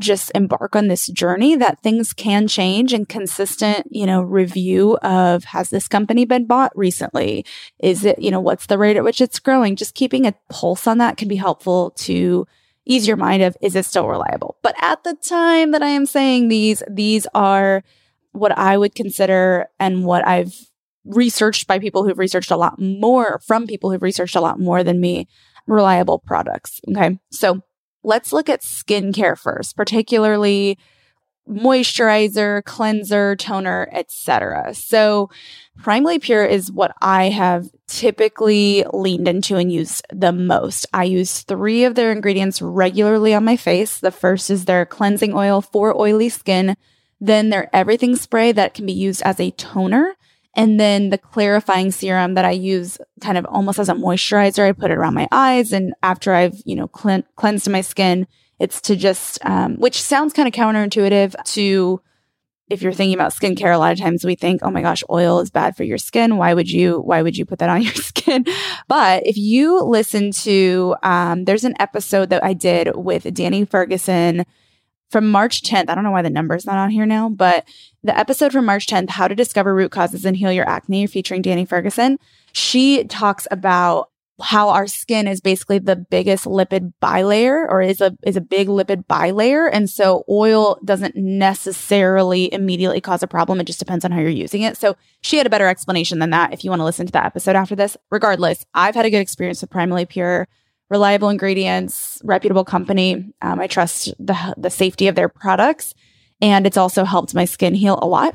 just 0.00 0.30
embark 0.34 0.74
on 0.74 0.88
this 0.88 1.08
journey 1.08 1.56
that 1.56 1.82
things 1.82 2.12
can 2.12 2.48
change 2.48 2.92
and 2.92 3.08
consistent, 3.08 3.86
you 3.90 4.06
know, 4.06 4.22
review 4.22 4.96
of 4.98 5.44
has 5.44 5.70
this 5.70 5.88
company 5.88 6.24
been 6.24 6.46
bought 6.46 6.72
recently? 6.76 7.44
Is 7.78 8.04
it, 8.04 8.18
you 8.18 8.30
know, 8.30 8.40
what's 8.40 8.66
the 8.66 8.78
rate 8.78 8.96
at 8.96 9.04
which 9.04 9.20
it's 9.20 9.38
growing? 9.38 9.76
Just 9.76 9.94
keeping 9.94 10.26
a 10.26 10.34
pulse 10.48 10.86
on 10.86 10.98
that 10.98 11.16
can 11.16 11.28
be 11.28 11.36
helpful 11.36 11.90
to 11.98 12.46
ease 12.84 13.06
your 13.06 13.16
mind 13.16 13.42
of 13.42 13.56
is 13.60 13.76
it 13.76 13.84
still 13.84 14.08
reliable? 14.08 14.56
But 14.62 14.74
at 14.80 15.04
the 15.04 15.14
time 15.14 15.70
that 15.72 15.82
I 15.82 15.88
am 15.88 16.06
saying 16.06 16.48
these, 16.48 16.82
these 16.90 17.26
are 17.34 17.82
what 18.32 18.56
I 18.56 18.76
would 18.76 18.94
consider 18.94 19.66
and 19.78 20.04
what 20.04 20.26
I've 20.26 20.54
researched 21.04 21.66
by 21.66 21.78
people 21.78 22.04
who've 22.04 22.18
researched 22.18 22.50
a 22.50 22.56
lot 22.56 22.80
more 22.80 23.40
from 23.46 23.66
people 23.66 23.90
who've 23.90 24.02
researched 24.02 24.36
a 24.36 24.40
lot 24.40 24.58
more 24.58 24.84
than 24.84 25.00
me 25.00 25.28
reliable 25.66 26.18
products. 26.18 26.80
Okay. 26.88 27.18
So 27.30 27.60
let's 28.02 28.32
look 28.32 28.48
at 28.48 28.62
skincare 28.62 29.38
first, 29.38 29.76
particularly 29.76 30.78
moisturizer, 31.48 32.64
cleanser, 32.64 33.36
toner, 33.36 33.88
etc. 33.92 34.74
So 34.74 35.30
Primally 35.80 36.20
Pure 36.20 36.46
is 36.46 36.70
what 36.70 36.94
I 37.00 37.30
have 37.30 37.68
typically 37.88 38.84
leaned 38.92 39.28
into 39.28 39.56
and 39.56 39.72
used 39.72 40.06
the 40.12 40.32
most. 40.32 40.86
I 40.92 41.04
use 41.04 41.40
3 41.42 41.84
of 41.84 41.94
their 41.94 42.12
ingredients 42.12 42.62
regularly 42.62 43.34
on 43.34 43.44
my 43.44 43.56
face. 43.56 43.98
The 43.98 44.10
first 44.10 44.50
is 44.50 44.64
their 44.64 44.86
cleansing 44.86 45.34
oil 45.34 45.60
for 45.60 45.98
oily 45.98 46.28
skin, 46.28 46.76
then 47.20 47.50
their 47.50 47.74
everything 47.74 48.16
spray 48.16 48.52
that 48.52 48.74
can 48.74 48.86
be 48.86 48.92
used 48.92 49.22
as 49.22 49.40
a 49.40 49.50
toner 49.52 50.16
and 50.54 50.78
then 50.78 51.10
the 51.10 51.18
clarifying 51.18 51.90
serum 51.90 52.34
that 52.34 52.44
I 52.44 52.50
use 52.50 52.98
kind 53.20 53.38
of 53.38 53.46
almost 53.46 53.78
as 53.78 53.88
a 53.88 53.94
moisturizer, 53.94 54.68
I 54.68 54.72
put 54.72 54.90
it 54.90 54.98
around 54.98 55.14
my 55.14 55.26
eyes. 55.32 55.72
And 55.72 55.94
after 56.02 56.34
I've, 56.34 56.60
you 56.64 56.76
know, 56.76 56.88
clean, 56.88 57.24
cleansed 57.36 57.70
my 57.70 57.80
skin, 57.80 58.26
it's 58.62 58.80
to 58.82 58.94
just, 58.94 59.44
um, 59.44 59.76
which 59.76 60.00
sounds 60.00 60.32
kind 60.32 60.46
of 60.46 60.54
counterintuitive 60.54 61.34
to 61.46 62.00
if 62.70 62.80
you're 62.80 62.92
thinking 62.92 63.14
about 63.14 63.32
skincare, 63.32 63.74
a 63.74 63.76
lot 63.76 63.92
of 63.92 63.98
times 63.98 64.24
we 64.24 64.36
think, 64.36 64.60
oh 64.62 64.70
my 64.70 64.80
gosh, 64.80 65.02
oil 65.10 65.40
is 65.40 65.50
bad 65.50 65.76
for 65.76 65.82
your 65.82 65.98
skin. 65.98 66.36
Why 66.36 66.54
would 66.54 66.70
you, 66.70 67.00
why 67.00 67.20
would 67.20 67.36
you 67.36 67.44
put 67.44 67.58
that 67.58 67.68
on 67.68 67.82
your 67.82 67.92
skin? 67.94 68.46
But 68.86 69.26
if 69.26 69.36
you 69.36 69.82
listen 69.82 70.30
to, 70.30 70.94
um, 71.02 71.44
there's 71.44 71.64
an 71.64 71.74
episode 71.80 72.30
that 72.30 72.44
I 72.44 72.54
did 72.54 72.94
with 72.94 73.34
Danny 73.34 73.64
Ferguson 73.64 74.46
from 75.10 75.28
March 75.28 75.62
10th. 75.62 75.90
I 75.90 75.94
don't 75.96 76.04
know 76.04 76.12
why 76.12 76.22
the 76.22 76.30
number's 76.30 76.64
not 76.64 76.78
on 76.78 76.90
here 76.90 77.04
now, 77.04 77.28
but 77.28 77.66
the 78.04 78.16
episode 78.16 78.52
from 78.52 78.64
March 78.64 78.86
10th, 78.86 79.10
How 79.10 79.26
to 79.26 79.34
Discover 79.34 79.74
Root 79.74 79.90
Causes 79.90 80.24
and 80.24 80.36
Heal 80.36 80.52
Your 80.52 80.68
Acne, 80.68 81.08
featuring 81.08 81.42
Danny 81.42 81.64
Ferguson, 81.64 82.18
she 82.52 83.04
talks 83.04 83.48
about 83.50 84.11
how 84.42 84.68
our 84.68 84.86
skin 84.86 85.26
is 85.26 85.40
basically 85.40 85.78
the 85.78 85.96
biggest 85.96 86.44
lipid 86.44 86.92
bilayer 87.00 87.66
or 87.68 87.80
is 87.80 88.00
a 88.00 88.16
is 88.22 88.36
a 88.36 88.40
big 88.40 88.68
lipid 88.68 89.06
bilayer 89.06 89.68
and 89.72 89.88
so 89.88 90.24
oil 90.28 90.78
doesn't 90.84 91.16
necessarily 91.16 92.52
immediately 92.52 93.00
cause 93.00 93.22
a 93.22 93.26
problem 93.26 93.60
it 93.60 93.64
just 93.64 93.78
depends 93.78 94.04
on 94.04 94.12
how 94.12 94.20
you're 94.20 94.28
using 94.28 94.62
it 94.62 94.76
so 94.76 94.96
she 95.20 95.36
had 95.36 95.46
a 95.46 95.50
better 95.50 95.68
explanation 95.68 96.18
than 96.18 96.30
that 96.30 96.52
if 96.52 96.64
you 96.64 96.70
want 96.70 96.80
to 96.80 96.84
listen 96.84 97.06
to 97.06 97.12
that 97.12 97.26
episode 97.26 97.56
after 97.56 97.76
this 97.76 97.96
regardless 98.10 98.66
i've 98.74 98.94
had 98.94 99.06
a 99.06 99.10
good 99.10 99.20
experience 99.20 99.60
with 99.60 99.70
primally 99.70 100.08
pure 100.08 100.48
reliable 100.92 101.30
ingredients, 101.30 102.20
reputable 102.22 102.64
company. 102.64 103.32
Um, 103.40 103.58
I 103.58 103.66
trust 103.66 104.12
the 104.18 104.54
the 104.58 104.68
safety 104.68 105.08
of 105.08 105.14
their 105.14 105.28
products, 105.28 105.94
and 106.40 106.66
it's 106.66 106.76
also 106.76 107.04
helped 107.04 107.34
my 107.34 107.46
skin 107.46 107.74
heal 107.74 107.98
a 108.02 108.06
lot. 108.06 108.34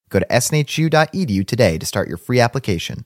Go 0.11 0.19
to 0.19 0.27
snhu.edu 0.27 1.47
today 1.47 1.79
to 1.79 1.85
start 1.85 2.07
your 2.07 2.17
free 2.17 2.39
application. 2.39 3.05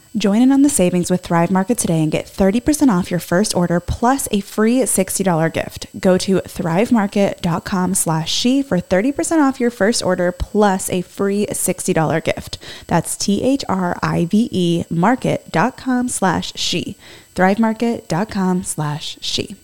Join 0.17 0.41
in 0.41 0.51
on 0.51 0.61
the 0.61 0.69
savings 0.69 1.09
with 1.09 1.21
Thrive 1.21 1.51
Market 1.51 1.77
today 1.77 2.03
and 2.03 2.11
get 2.11 2.25
30% 2.25 2.89
off 2.89 3.09
your 3.09 3.19
first 3.21 3.55
order 3.55 3.79
plus 3.79 4.27
a 4.31 4.41
free 4.41 4.79
$60 4.79 5.53
gift. 5.53 5.87
Go 6.01 6.17
to 6.17 6.41
thrivemarket.com 6.41 7.93
slash 7.93 8.29
she 8.29 8.61
for 8.61 8.79
30% 8.79 9.41
off 9.41 9.61
your 9.61 9.71
first 9.71 10.03
order 10.03 10.33
plus 10.33 10.89
a 10.89 11.01
free 11.01 11.45
$60 11.47 12.23
gift. 12.25 12.57
That's 12.87 13.15
T-H-R-I-V-E 13.15 14.83
market.com 14.89 16.09
slash 16.09 16.53
she. 16.55 16.97
thrivemarket.com 17.33 18.63
slash 18.63 19.17
she. 19.21 19.55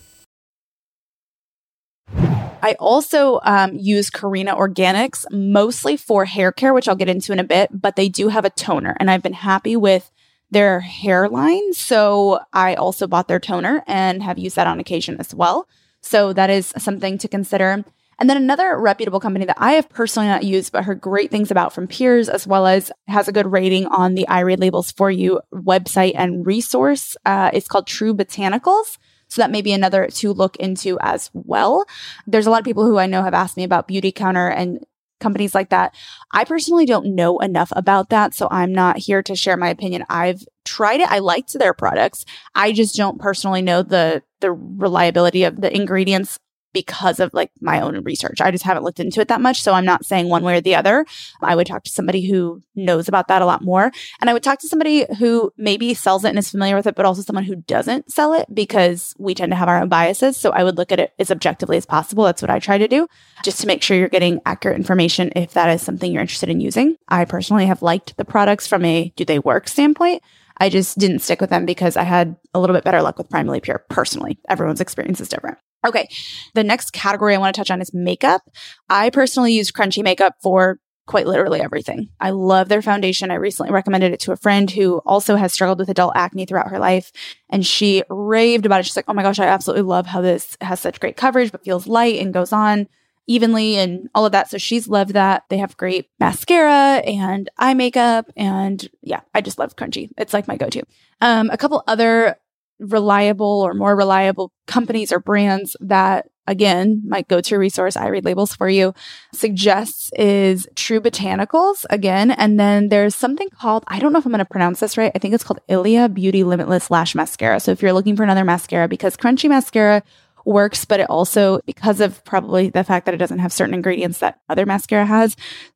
I 2.61 2.75
also 2.79 3.41
um, 3.43 3.75
use 3.75 4.09
Carina 4.09 4.55
Organics 4.55 5.25
mostly 5.29 5.97
for 5.97 6.23
hair 6.23 6.53
care, 6.53 6.73
which 6.73 6.87
I'll 6.87 6.95
get 6.95 7.09
into 7.09 7.33
in 7.33 7.39
a 7.39 7.43
bit, 7.43 7.69
but 7.73 7.97
they 7.97 8.07
do 8.07 8.29
have 8.29 8.45
a 8.45 8.49
toner 8.49 8.95
and 8.99 9.11
I've 9.11 9.21
been 9.21 9.33
happy 9.33 9.75
with 9.75 10.09
their 10.51 10.79
hairline. 10.79 11.73
So 11.73 12.39
I 12.53 12.75
also 12.75 13.07
bought 13.07 13.27
their 13.27 13.39
toner 13.39 13.83
and 13.87 14.23
have 14.23 14.37
used 14.37 14.55
that 14.55 14.67
on 14.67 14.79
occasion 14.79 15.17
as 15.19 15.33
well. 15.35 15.67
So 16.01 16.33
that 16.33 16.49
is 16.49 16.73
something 16.77 17.17
to 17.17 17.27
consider. 17.27 17.83
And 18.19 18.29
then 18.29 18.37
another 18.37 18.79
reputable 18.79 19.19
company 19.19 19.45
that 19.45 19.57
I 19.59 19.73
have 19.73 19.89
personally 19.89 20.27
not 20.27 20.43
used, 20.43 20.71
but 20.71 20.85
heard 20.85 20.99
great 21.01 21.29
things 21.29 21.51
about 21.51 21.71
from 21.71 21.87
peers, 21.87 22.29
as 22.29 22.47
well 22.47 22.65
as 22.65 22.91
has 23.07 23.27
a 23.27 23.31
good 23.31 23.51
rating 23.51 23.85
on 23.87 24.15
the 24.15 24.27
I 24.27 24.39
Read 24.39 24.59
Labels 24.59 24.91
for 24.91 25.11
You 25.11 25.41
website 25.53 26.13
and 26.15 26.45
resource. 26.45 27.15
Uh, 27.25 27.51
it's 27.53 27.67
called 27.67 27.85
True 27.85 28.15
Botanicals. 28.15 28.97
So 29.27 29.41
that 29.41 29.51
may 29.51 29.61
be 29.61 29.73
another 29.73 30.07
to 30.07 30.33
look 30.33 30.55
into 30.55 30.97
as 31.01 31.29
well. 31.33 31.85
There's 32.25 32.47
a 32.47 32.49
lot 32.49 32.59
of 32.59 32.65
people 32.65 32.85
who 32.85 32.97
I 32.97 33.07
know 33.07 33.23
have 33.23 33.33
asked 33.33 33.57
me 33.57 33.63
about 33.63 33.87
Beauty 33.87 34.11
Counter 34.11 34.47
and 34.47 34.83
companies 35.19 35.55
like 35.55 35.69
that. 35.69 35.93
I 36.31 36.43
personally 36.43 36.85
don't 36.85 37.15
know 37.15 37.39
enough 37.39 37.71
about 37.75 38.09
that, 38.09 38.33
so 38.33 38.47
I'm 38.51 38.73
not 38.73 38.97
here 38.97 39.23
to 39.23 39.35
share 39.35 39.57
my 39.57 39.69
opinion. 39.69 40.05
I've 40.09 40.43
tried 40.65 40.99
it. 40.99 41.11
I 41.11 41.19
liked 41.19 41.53
their 41.53 41.73
products. 41.73 42.25
I 42.55 42.71
just 42.71 42.95
don't 42.95 43.19
personally 43.19 43.61
know 43.61 43.83
the 43.83 44.23
the 44.39 44.51
reliability 44.51 45.43
of 45.43 45.61
the 45.61 45.75
ingredients 45.75 46.37
because 46.73 47.19
of 47.19 47.33
like 47.33 47.51
my 47.61 47.81
own 47.81 48.03
research. 48.03 48.41
I 48.41 48.51
just 48.51 48.63
haven't 48.63 48.83
looked 48.83 48.99
into 48.99 49.21
it 49.21 49.27
that 49.29 49.41
much. 49.41 49.61
So 49.61 49.73
I'm 49.73 49.85
not 49.85 50.05
saying 50.05 50.29
one 50.29 50.43
way 50.43 50.57
or 50.57 50.61
the 50.61 50.75
other. 50.75 51.05
I 51.41 51.55
would 51.55 51.67
talk 51.67 51.83
to 51.83 51.91
somebody 51.91 52.27
who 52.27 52.61
knows 52.75 53.07
about 53.07 53.27
that 53.29 53.41
a 53.41 53.45
lot 53.45 53.63
more. 53.63 53.91
And 54.21 54.29
I 54.29 54.33
would 54.33 54.43
talk 54.43 54.59
to 54.59 54.67
somebody 54.67 55.05
who 55.19 55.51
maybe 55.57 55.93
sells 55.93 56.23
it 56.23 56.29
and 56.29 56.37
is 56.37 56.51
familiar 56.51 56.75
with 56.75 56.87
it, 56.87 56.95
but 56.95 57.05
also 57.05 57.21
someone 57.21 57.45
who 57.45 57.55
doesn't 57.55 58.11
sell 58.11 58.33
it 58.33 58.53
because 58.53 59.15
we 59.17 59.33
tend 59.33 59.51
to 59.51 59.55
have 59.55 59.69
our 59.69 59.81
own 59.81 59.89
biases. 59.89 60.37
So 60.37 60.51
I 60.51 60.63
would 60.63 60.77
look 60.77 60.91
at 60.91 60.99
it 60.99 61.13
as 61.19 61.31
objectively 61.31 61.77
as 61.77 61.85
possible. 61.85 62.23
That's 62.23 62.41
what 62.41 62.51
I 62.51 62.59
try 62.59 62.77
to 62.77 62.87
do 62.87 63.07
just 63.43 63.61
to 63.61 63.67
make 63.67 63.81
sure 63.81 63.97
you're 63.97 64.09
getting 64.09 64.41
accurate 64.45 64.77
information 64.77 65.31
if 65.35 65.53
that 65.53 65.69
is 65.69 65.81
something 65.81 66.11
you're 66.11 66.21
interested 66.21 66.49
in 66.49 66.61
using. 66.61 66.97
I 67.07 67.25
personally 67.25 67.65
have 67.65 67.81
liked 67.81 68.17
the 68.17 68.25
products 68.25 68.67
from 68.67 68.85
a 68.85 69.11
do 69.15 69.25
they 69.25 69.39
work 69.39 69.67
standpoint. 69.67 70.21
I 70.59 70.69
just 70.69 70.97
didn't 70.97 71.19
stick 71.19 71.39
with 71.39 71.49
them 71.49 71.65
because 71.65 71.97
I 71.97 72.03
had 72.03 72.35
a 72.53 72.59
little 72.59 72.75
bit 72.75 72.83
better 72.83 73.01
luck 73.01 73.17
with 73.17 73.29
Primally 73.29 73.61
Pure 73.61 73.85
personally. 73.89 74.39
Everyone's 74.49 74.81
experience 74.81 75.21
is 75.21 75.29
different. 75.29 75.57
Okay. 75.87 76.09
The 76.53 76.63
next 76.63 76.91
category 76.91 77.33
I 77.33 77.37
want 77.37 77.55
to 77.55 77.59
touch 77.59 77.71
on 77.71 77.81
is 77.81 77.93
makeup. 77.93 78.41
I 78.89 79.09
personally 79.09 79.53
use 79.53 79.71
Crunchi 79.71 80.03
makeup 80.03 80.35
for 80.41 80.79
quite 81.07 81.25
literally 81.25 81.61
everything. 81.61 82.09
I 82.19 82.31
love 82.31 82.67
their 82.67 82.81
foundation. 82.81 83.31
I 83.31 83.35
recently 83.35 83.71
recommended 83.71 84.11
it 84.11 84.19
to 84.21 84.33
a 84.33 84.37
friend 84.37 84.69
who 84.69 84.97
also 85.05 85.37
has 85.37 85.53
struggled 85.53 85.79
with 85.79 85.89
adult 85.89 86.11
acne 86.15 86.45
throughout 86.45 86.69
her 86.69 86.79
life. 86.79 87.11
And 87.49 87.65
she 87.65 88.03
raved 88.09 88.65
about 88.65 88.81
it. 88.81 88.85
She's 88.85 88.97
like, 88.97 89.05
oh 89.07 89.13
my 89.13 89.23
gosh, 89.23 89.39
I 89.39 89.45
absolutely 89.45 89.83
love 89.83 90.05
how 90.05 90.21
this 90.21 90.57
has 90.59 90.81
such 90.81 90.99
great 90.99 91.15
coverage, 91.15 91.51
but 91.51 91.63
feels 91.63 91.87
light 91.87 92.19
and 92.19 92.33
goes 92.33 92.51
on 92.51 92.87
evenly 93.25 93.77
and 93.77 94.09
all 94.13 94.25
of 94.25 94.33
that. 94.33 94.49
So 94.49 94.57
she's 94.57 94.87
loved 94.87 95.13
that. 95.13 95.43
They 95.49 95.57
have 95.57 95.77
great 95.77 96.09
mascara 96.19 96.97
and 97.05 97.49
eye 97.57 97.73
makeup. 97.73 98.31
And 98.35 98.87
yeah, 99.01 99.21
I 99.33 99.41
just 99.41 99.59
love 99.59 99.75
Crunchi. 99.75 100.09
It's 100.17 100.33
like 100.33 100.47
my 100.47 100.57
go 100.57 100.69
to. 100.69 100.83
Um, 101.21 101.49
a 101.49 101.57
couple 101.57 101.83
other 101.87 102.37
reliable 102.79 103.61
or 103.61 103.73
more 103.73 103.95
reliable 103.95 104.51
companies 104.67 105.11
or 105.11 105.19
brands 105.19 105.75
that 105.79 106.27
again, 106.47 107.01
my 107.05 107.23
go-to 107.23 107.57
resource, 107.57 107.97
I 107.97 108.07
read 108.07 108.25
labels 108.25 108.55
for 108.55 108.69
you, 108.69 108.93
suggests 109.33 110.11
is 110.17 110.65
True 110.75 111.01
Botanicals 111.01 111.85
again. 111.89 112.31
And 112.31 112.59
then 112.59 112.87
there's 112.87 113.15
something 113.15 113.49
called, 113.49 113.83
I 113.87 113.99
don't 113.99 114.13
know 114.13 114.19
if 114.19 114.25
I'm 114.25 114.31
going 114.31 114.39
to 114.39 114.45
pronounce 114.45 114.79
this 114.79 114.97
right. 114.97 115.11
I 115.13 115.19
think 115.19 115.33
it's 115.33 115.43
called 115.43 115.59
Ilia 115.67 116.07
Beauty 116.07 116.43
Limitless 116.43 116.89
Lash 116.89 117.15
Mascara. 117.15 117.59
So 117.59 117.71
if 117.71 117.81
you're 117.81 117.93
looking 117.93 118.15
for 118.15 118.23
another 118.23 118.45
mascara, 118.45 118.87
because 118.87 119.17
Crunchi 119.17 119.49
mascara 119.49 120.03
works, 120.47 120.85
but 120.85 120.99
it 120.99 121.09
also, 121.09 121.59
because 121.65 121.99
of 122.01 122.23
probably 122.23 122.69
the 122.69 122.83
fact 122.83 123.05
that 123.05 123.13
it 123.13 123.17
doesn't 123.17 123.39
have 123.39 123.53
certain 123.53 123.73
ingredients 123.73 124.19
that 124.19 124.39
other 124.49 124.65
mascara 124.65 125.05
has, 125.05 125.35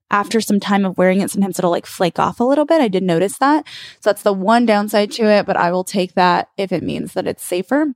after 0.10 0.42
some 0.42 0.60
time 0.60 0.86
of 0.86 0.98
wearing 0.98 1.22
it, 1.22 1.30
sometimes 1.30 1.60
it'll 1.60 1.72
like 1.72 1.86
flake 1.86 2.20
off 2.20 2.40
a 2.40 2.44
little 2.44 2.66
bit. 2.66 2.82
I 2.82 2.88
did 2.88 3.04
notice 3.04 3.38
that. 3.38 3.68
So 4.00 4.10
that's 4.10 4.24
the 4.24 4.34
one 4.34 4.66
downside 4.66 5.12
to 5.12 5.26
it, 5.26 5.46
but 5.46 5.58
I 5.58 5.72
will 5.72 5.84
take 5.84 6.16
that 6.16 6.50
if 6.58 6.72
it 6.72 6.84
means 6.84 7.14
that 7.14 7.28
it's 7.28 7.44
safer. 7.44 7.94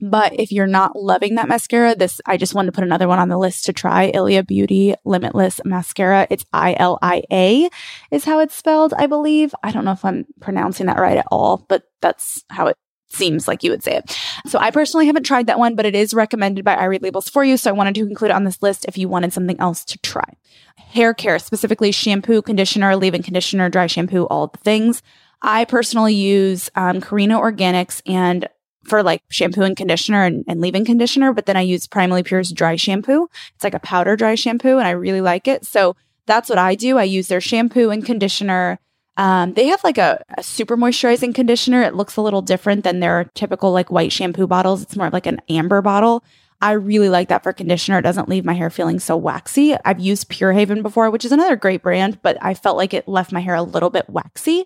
But 0.00 0.38
if 0.38 0.50
you're 0.50 0.66
not 0.66 0.96
loving 0.96 1.36
that 1.36 1.48
mascara, 1.48 1.94
this 1.94 2.20
I 2.26 2.36
just 2.36 2.52
wanted 2.52 2.72
to 2.72 2.74
put 2.74 2.84
another 2.84 3.06
one 3.06 3.20
on 3.20 3.28
the 3.28 3.38
list 3.38 3.64
to 3.66 3.72
try. 3.72 4.10
Ilia 4.12 4.42
Beauty 4.42 4.94
Limitless 5.04 5.60
Mascara. 5.64 6.26
It's 6.30 6.44
I 6.52 6.74
L 6.78 6.98
I 7.00 7.22
A 7.32 7.70
is 8.10 8.24
how 8.24 8.40
it's 8.40 8.56
spelled, 8.56 8.92
I 8.92 9.06
believe. 9.06 9.54
I 9.62 9.70
don't 9.70 9.84
know 9.84 9.92
if 9.92 10.04
I'm 10.04 10.26
pronouncing 10.40 10.86
that 10.86 10.98
right 10.98 11.16
at 11.16 11.26
all, 11.30 11.64
but 11.68 11.84
that's 12.02 12.44
how 12.50 12.66
it 12.66 12.76
seems 13.14 13.48
like 13.48 13.62
you 13.62 13.70
would 13.70 13.82
say 13.82 13.96
it. 13.96 14.18
So 14.46 14.58
I 14.58 14.70
personally 14.70 15.06
haven't 15.06 15.24
tried 15.24 15.46
that 15.46 15.58
one, 15.58 15.74
but 15.74 15.86
it 15.86 15.94
is 15.94 16.12
recommended 16.14 16.64
by 16.64 16.74
I 16.74 16.84
Read 16.84 17.02
Labels 17.02 17.28
for 17.28 17.44
you. 17.44 17.56
So 17.56 17.70
I 17.70 17.72
wanted 17.72 17.94
to 17.96 18.02
include 18.02 18.30
it 18.30 18.34
on 18.34 18.44
this 18.44 18.62
list 18.62 18.84
if 18.86 18.98
you 18.98 19.08
wanted 19.08 19.32
something 19.32 19.58
else 19.60 19.84
to 19.86 19.98
try. 19.98 20.36
Hair 20.76 21.14
care, 21.14 21.38
specifically 21.38 21.92
shampoo, 21.92 22.42
conditioner, 22.42 22.96
leave-in 22.96 23.22
conditioner, 23.22 23.68
dry 23.68 23.86
shampoo, 23.86 24.26
all 24.26 24.48
the 24.48 24.58
things. 24.58 25.02
I 25.42 25.64
personally 25.64 26.14
use 26.14 26.70
um, 26.74 27.00
Organics 27.00 28.00
and 28.06 28.48
for 28.84 29.02
like 29.02 29.22
shampoo 29.30 29.62
and 29.62 29.76
conditioner 29.76 30.24
and, 30.24 30.44
and 30.46 30.60
leave-in 30.60 30.84
conditioner, 30.84 31.32
but 31.32 31.46
then 31.46 31.56
I 31.56 31.62
use 31.62 31.86
Primally 31.86 32.24
Pure's 32.24 32.52
dry 32.52 32.76
shampoo. 32.76 33.28
It's 33.54 33.64
like 33.64 33.74
a 33.74 33.80
powder 33.80 34.16
dry 34.16 34.34
shampoo 34.34 34.78
and 34.78 34.86
I 34.86 34.90
really 34.90 35.20
like 35.20 35.48
it. 35.48 35.64
So 35.64 35.96
that's 36.26 36.48
what 36.48 36.58
I 36.58 36.74
do. 36.74 36.98
I 36.98 37.04
use 37.04 37.28
their 37.28 37.40
shampoo 37.40 37.90
and 37.90 38.04
conditioner 38.04 38.78
um, 39.16 39.54
they 39.54 39.66
have 39.68 39.82
like 39.84 39.98
a, 39.98 40.22
a, 40.36 40.42
super 40.42 40.76
moisturizing 40.76 41.34
conditioner. 41.34 41.82
It 41.82 41.94
looks 41.94 42.16
a 42.16 42.20
little 42.20 42.42
different 42.42 42.84
than 42.84 43.00
their 43.00 43.24
typical 43.34 43.72
like 43.72 43.90
white 43.90 44.12
shampoo 44.12 44.46
bottles. 44.46 44.82
It's 44.82 44.96
more 44.96 45.10
like 45.10 45.26
an 45.26 45.40
amber 45.48 45.82
bottle. 45.82 46.24
I 46.60 46.72
really 46.72 47.08
like 47.08 47.28
that 47.28 47.42
for 47.42 47.52
conditioner. 47.52 47.98
It 47.98 48.02
doesn't 48.02 48.28
leave 48.28 48.44
my 48.44 48.54
hair 48.54 48.70
feeling 48.70 48.98
so 48.98 49.16
waxy. 49.16 49.76
I've 49.84 50.00
used 50.00 50.30
Pure 50.30 50.52
Haven 50.54 50.82
before, 50.82 51.10
which 51.10 51.24
is 51.24 51.32
another 51.32 51.56
great 51.56 51.82
brand, 51.82 52.22
but 52.22 52.38
I 52.40 52.54
felt 52.54 52.76
like 52.76 52.94
it 52.94 53.06
left 53.06 53.32
my 53.32 53.40
hair 53.40 53.54
a 53.54 53.62
little 53.62 53.90
bit 53.90 54.08
waxy. 54.08 54.64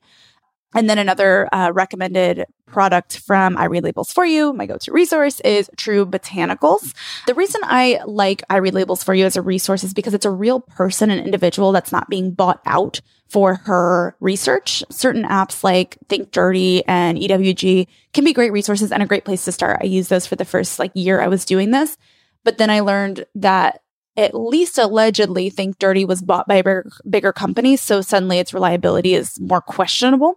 And 0.75 0.89
then 0.89 0.99
another 0.99 1.49
uh, 1.53 1.71
recommended 1.73 2.45
product 2.67 3.21
from 3.21 3.57
I 3.57 3.65
Read 3.65 3.85
Labels 3.85 4.13
for 4.13 4.27
You, 4.27 4.53
my 4.53 4.67
go-to 4.67 4.93
resource 4.93 5.41
is 5.41 5.71
True 5.77 6.05
Botanicals. 6.05 6.95
The 7.27 7.35
reason 7.35 7.63
I 7.65 8.01
like 8.07 8.43
I 8.51 8.59
Read 8.59 8.75
Labels 8.75 9.03
for 9.03 9.15
You 9.15 9.25
as 9.25 9.37
a 9.37 9.43
resource 9.43 9.83
is 9.83 9.95
because 9.95 10.13
it's 10.13 10.27
a 10.27 10.31
real 10.31 10.61
person, 10.61 11.11
an 11.11 11.19
individual 11.19 11.73
that's 11.73 11.93
not 11.93 12.11
being 12.11 12.33
bought 12.33 12.61
out 12.67 13.01
for 13.29 13.57
her 13.57 14.15
research. 14.21 14.83
Certain 14.91 15.25
apps 15.25 15.65
like 15.65 15.97
Think 16.09 16.31
Dirty 16.31 16.85
and 16.87 17.17
EWG 17.19 17.87
can 18.13 18.25
be 18.25 18.33
great 18.33 18.53
resources 18.53 18.93
and 18.93 19.03
a 19.03 19.07
great 19.07 19.25
place 19.25 19.45
to 19.47 19.53
start. 19.53 19.81
I 19.83 19.87
used 19.87 20.11
those 20.11 20.27
for 20.27 20.37
the 20.37 20.45
first 20.45 20.79
like 20.79 20.93
year 20.95 21.21
I 21.21 21.29
was 21.29 21.45
doing 21.45 21.71
this. 21.71 21.97
But 22.45 22.59
then 22.59 22.71
I 22.71 22.81
learned 22.81 23.27
that 23.37 23.83
at 24.19 24.35
least 24.35 24.77
allegedly 24.77 25.49
think 25.49 25.79
dirty 25.79 26.05
was 26.05 26.21
bought 26.21 26.47
by 26.47 26.57
bigger, 26.57 26.91
bigger 27.09 27.33
companies 27.33 27.81
so 27.81 28.03
suddenly 28.03 28.39
its 28.39 28.53
reliability 28.53 29.15
is 29.15 29.41
more 29.41 29.63
questionable 29.63 30.37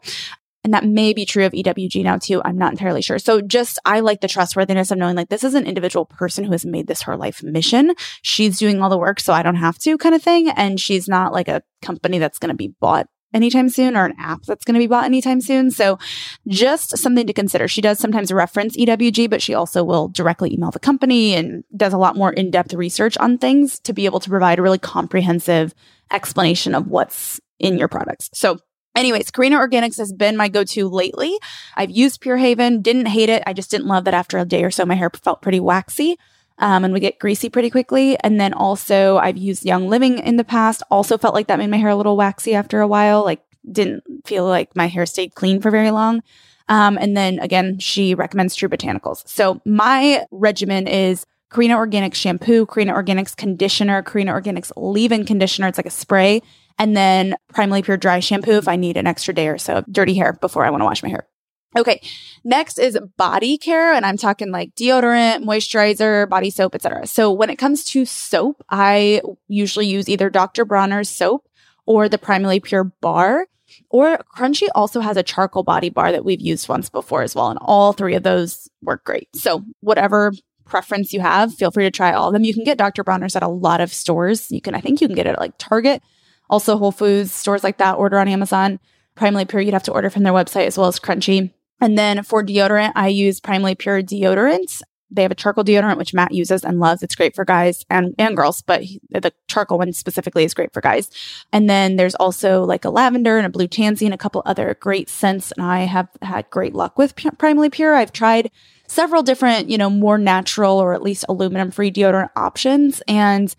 and 0.64 0.74
that 0.74 0.86
may 0.86 1.14
be 1.14 1.26
true 1.26 1.46
of 1.46 1.54
EWG 1.54 2.04
now 2.04 2.18
too. 2.18 2.42
I'm 2.46 2.58
not 2.58 2.72
entirely 2.72 3.02
sure. 3.02 3.18
So 3.18 3.42
just, 3.42 3.80
I 3.84 4.02
like 4.02 4.22
the 4.22 4.28
trustworthiness 4.28 4.92
of 4.92 4.98
knowing 4.98 5.16
like 5.16 5.30
this 5.30 5.44
is 5.44 5.56
an 5.56 5.66
individual 5.66 6.06
person 6.06 6.44
who 6.44 6.52
has 6.52 6.66
made 6.66 6.88
this 6.88 7.02
her 7.04 7.18
life 7.18 7.42
mission. 7.42 7.96
She's 8.22 8.60
doing 8.60 8.82
all 8.82 8.90
the 8.90 8.98
work, 8.98 9.20
so 9.20 9.34
I 9.34 9.42
don't 9.42 9.56
have 9.56 9.80
to 9.80 9.98
kind 9.98 10.14
of 10.14 10.22
thing. 10.22 10.50
And 10.50 10.80
she's 10.80 11.08
not 11.08 11.34
like 11.34 11.48
a 11.48 11.64
company 11.82 12.20
that's 12.20 12.38
going 12.38 12.52
to 12.52 12.56
be 12.56 12.76
bought 12.80 13.08
anytime 13.34 13.70
soon 13.70 13.96
or 13.96 14.06
an 14.06 14.16
app 14.20 14.44
that's 14.44 14.66
going 14.66 14.74
to 14.76 14.80
be 14.80 14.88
bought 14.88 15.06
anytime 15.06 15.42
soon. 15.42 15.72
So 15.72 16.00
just 16.48 16.98
something 16.98 17.28
to 17.28 17.34
consider. 17.34 17.68
She 17.68 17.82
does 17.82 18.00
sometimes 18.00 18.32
reference 18.32 18.76
EWG, 18.78 19.30
but 19.30 19.42
she 19.42 19.54
also 19.54 19.84
will 19.84 20.08
directly 20.10 20.54
email 20.54 20.72
the 20.72 20.80
company 20.80 21.34
and 21.36 21.64
does 21.76 21.94
a 21.94 21.98
lot 21.98 22.16
more 22.16 22.32
in 22.32 22.52
depth 22.52 22.74
research 22.74 23.18
on 23.18 23.38
things 23.38 23.80
to 23.82 23.94
be 23.94 24.06
able 24.06 24.20
to 24.20 24.30
provide 24.30 24.60
a 24.60 24.62
really 24.62 24.80
comprehensive 24.80 25.74
explanation 26.12 26.76
of 26.76 26.88
what's 26.88 27.40
in 27.60 27.78
your 27.78 27.88
products. 27.88 28.30
So 28.34 28.58
Anyways, 28.94 29.32
Carina 29.32 29.58
Organics 29.58 29.98
has 30.00 30.12
been 30.12 30.36
my 30.36 30.50
go-to 30.50 30.90
lately. 30.90 31.34
I've 31.78 31.92
used 31.92 32.20
Pure 32.20 32.38
Haven, 32.38 32.82
didn't 32.82 33.06
hate 33.06 33.30
it. 33.30 33.42
I 33.48 33.54
just 33.54 33.72
didn't 33.72 33.88
love 33.88 34.04
that 34.04 34.14
after 34.14 34.38
a 34.38 34.44
day 34.44 34.66
or 34.66 34.70
so, 34.70 34.86
my 34.86 34.96
hair 34.96 35.10
felt 35.24 35.42
pretty 35.42 35.62
waxy 35.62 36.18
um, 36.62 36.86
and 36.86 36.94
would 36.94 37.02
get 37.02 37.20
greasy 37.20 37.50
pretty 37.50 37.70
quickly. 37.70 38.18
And 38.24 38.40
then 38.40 38.54
also, 38.54 39.18
I've 39.18 39.38
used 39.38 39.66
Young 39.66 39.90
Living 39.90 40.20
in 40.20 40.38
the 40.38 40.44
past. 40.46 40.84
Also 40.90 41.18
felt 41.18 41.34
like 41.34 41.48
that 41.48 41.60
made 41.60 41.70
my 41.70 41.78
hair 41.78 41.90
a 41.90 41.96
little 41.96 42.16
waxy 42.16 42.56
after 42.56 42.80
a 42.80 42.88
while. 42.88 43.26
Like, 43.26 43.44
didn't 43.70 44.04
feel 44.26 44.46
like 44.46 44.76
my 44.76 44.88
hair 44.88 45.06
stayed 45.06 45.36
clean 45.36 45.60
for 45.62 45.70
very 45.70 45.92
long. 45.92 46.24
Um, 46.70 46.98
and 46.98 47.18
then 47.18 47.40
again, 47.40 47.80
she 47.80 48.16
recommends 48.16 48.56
True 48.56 48.70
Botanicals. 48.70 49.28
So 49.28 49.62
my 49.66 50.26
regimen 50.32 50.88
is 50.88 51.26
Carina 51.50 51.76
Organics 51.76 52.16
shampoo, 52.16 52.66
Carina 52.66 52.94
Organics 52.94 53.36
conditioner, 53.36 54.02
Carina 54.04 54.32
Organics 54.32 54.72
leave-in 54.78 55.26
conditioner. 55.26 55.68
It's 55.68 55.78
like 55.78 55.86
a 55.86 55.92
spray, 55.92 56.42
And 56.78 56.98
then 56.98 57.36
Primally 57.54 57.84
Pure 57.84 57.98
Dry 57.98 58.20
Shampoo 58.20 58.54
if 58.54 58.68
I 58.68 58.76
need 58.76 58.98
an 58.98 59.06
extra 59.06 59.34
day 59.34 59.48
or 59.48 59.58
so 59.58 59.76
of 59.76 59.86
dirty 59.86 60.16
hair 60.16 60.34
before 60.34 60.66
I 60.66 60.70
want 60.70 60.82
to 60.82 60.86
wash 60.86 61.04
my 61.04 61.10
hair. 61.10 61.28
Okay. 61.78 62.02
Next 62.44 62.80
is 62.80 63.00
body 63.18 63.58
care. 63.58 63.94
And 63.94 64.06
I'm 64.06 64.18
talking 64.18 64.52
like 64.52 64.76
deodorant, 64.76 65.44
moisturizer, 65.44 66.28
body 66.28 66.50
soap, 66.50 66.76
etc. 66.76 67.08
So 67.08 67.32
when 67.32 67.50
it 67.50 67.56
comes 67.56 67.84
to 67.86 68.06
soap, 68.06 68.64
I 68.70 69.22
usually 69.48 69.88
use 69.88 70.10
either 70.10 70.30
Dr. 70.30 70.66
Bronner's 70.66 71.10
soap 71.10 71.48
or 71.86 72.10
the 72.10 72.18
Primally 72.18 72.62
Pure 72.62 72.86
bar. 73.02 73.48
Or 73.90 74.20
Crunchi 74.36 74.68
also 74.76 75.00
has 75.00 75.16
a 75.16 75.24
charcoal 75.24 75.64
body 75.64 75.90
bar 75.90 76.12
that 76.12 76.26
we've 76.26 76.42
used 76.42 76.68
once 76.68 76.90
before 76.90 77.24
as 77.24 77.36
well. 77.36 77.50
And 77.50 77.60
all 77.62 77.94
three 77.94 78.16
of 78.16 78.24
those 78.24 78.70
work 78.82 79.06
great. 79.06 79.30
So 79.34 79.64
whatever 79.80 80.34
preference 80.66 81.14
you 81.14 81.22
have, 81.22 81.54
feel 81.54 81.72
free 81.72 81.86
to 81.86 81.92
try 81.92 82.12
all 82.12 82.28
of 82.28 82.34
them. 82.34 82.44
You 82.44 82.54
can 82.54 82.66
get 82.66 82.78
Dr. 82.78 83.04
Bronner's 83.04 83.36
at 83.36 83.44
a 83.44 83.48
lot 83.48 83.80
of 83.80 83.94
stores. 83.94 84.52
You 84.52 84.60
can, 84.60 84.76
I 84.76 84.82
think 84.82 85.00
you 85.00 85.08
can 85.08 85.16
get 85.16 85.26
it 85.26 85.32
at 85.32 85.40
like 85.40 85.54
Target, 85.58 86.02
also 86.50 86.78
Whole 86.78 86.92
Foods, 86.92 87.34
stores 87.34 87.64
like 87.64 87.78
that, 87.78 87.94
order 87.94 88.20
on 88.20 88.28
Amazon. 88.28 88.80
Primally 89.16 89.48
Pure, 89.48 89.62
you'd 89.62 89.74
have 89.74 89.84
to 89.84 89.94
order 89.94 90.10
from 90.10 90.24
their 90.24 90.34
website 90.34 90.66
as 90.66 90.78
well 90.78 90.88
as 90.88 91.00
Crunchi. 91.00 91.52
And 91.82 91.98
then 91.98 92.24
for 92.24 92.44
deodorant, 92.44 92.94
I 92.96 93.08
use 93.08 93.42
Primally 93.42 93.78
Pure 93.78 94.04
deodorant. 94.04 94.82
They 95.14 95.24
have 95.24 95.32
a 95.32 95.36
charcoal 95.36 95.66
deodorant, 95.66 95.98
which 95.98 96.14
Matt 96.14 96.32
uses 96.32 96.64
and 96.64 96.80
loves. 96.80 97.04
It's 97.04 97.16
great 97.16 97.36
for 97.36 97.44
guys 97.44 97.84
and, 97.90 98.16
and 98.18 98.38
girls, 98.38 98.62
but 98.62 98.84
he, 98.84 99.02
the 99.10 99.34
charcoal 99.50 99.80
one 99.80 99.92
specifically 99.92 100.46
is 100.46 100.54
great 100.54 100.74
for 100.74 100.80
guys. 100.80 101.10
And 101.52 101.70
then 101.70 101.98
there's 101.98 102.16
also 102.16 102.64
like 102.64 102.86
a 102.86 102.90
lavender 102.90 103.38
and 103.38 103.46
a 103.46 103.50
blue 103.50 103.68
tansy 103.68 104.06
and 104.06 104.14
a 104.14 104.18
couple 104.18 104.42
other 104.46 104.78
great 104.80 105.10
scents. 105.10 105.52
And 105.52 105.66
I 105.66 105.80
have 105.80 106.08
had 106.22 106.50
great 106.50 106.74
luck 106.74 106.98
with 106.98 107.18
P- 107.18 107.30
Primally 107.32 107.70
Pure. 107.70 107.96
I've 107.96 108.14
tried 108.14 108.52
several 108.88 109.22
different, 109.22 109.70
you 109.70 109.78
know, 109.78 109.90
more 109.90 110.18
natural 110.18 110.78
or 110.78 110.94
at 110.94 111.02
least 111.02 111.26
aluminum 111.28 111.72
free 111.72 111.92
deodorant 111.92 112.30
options. 112.38 113.02
And 113.06 113.54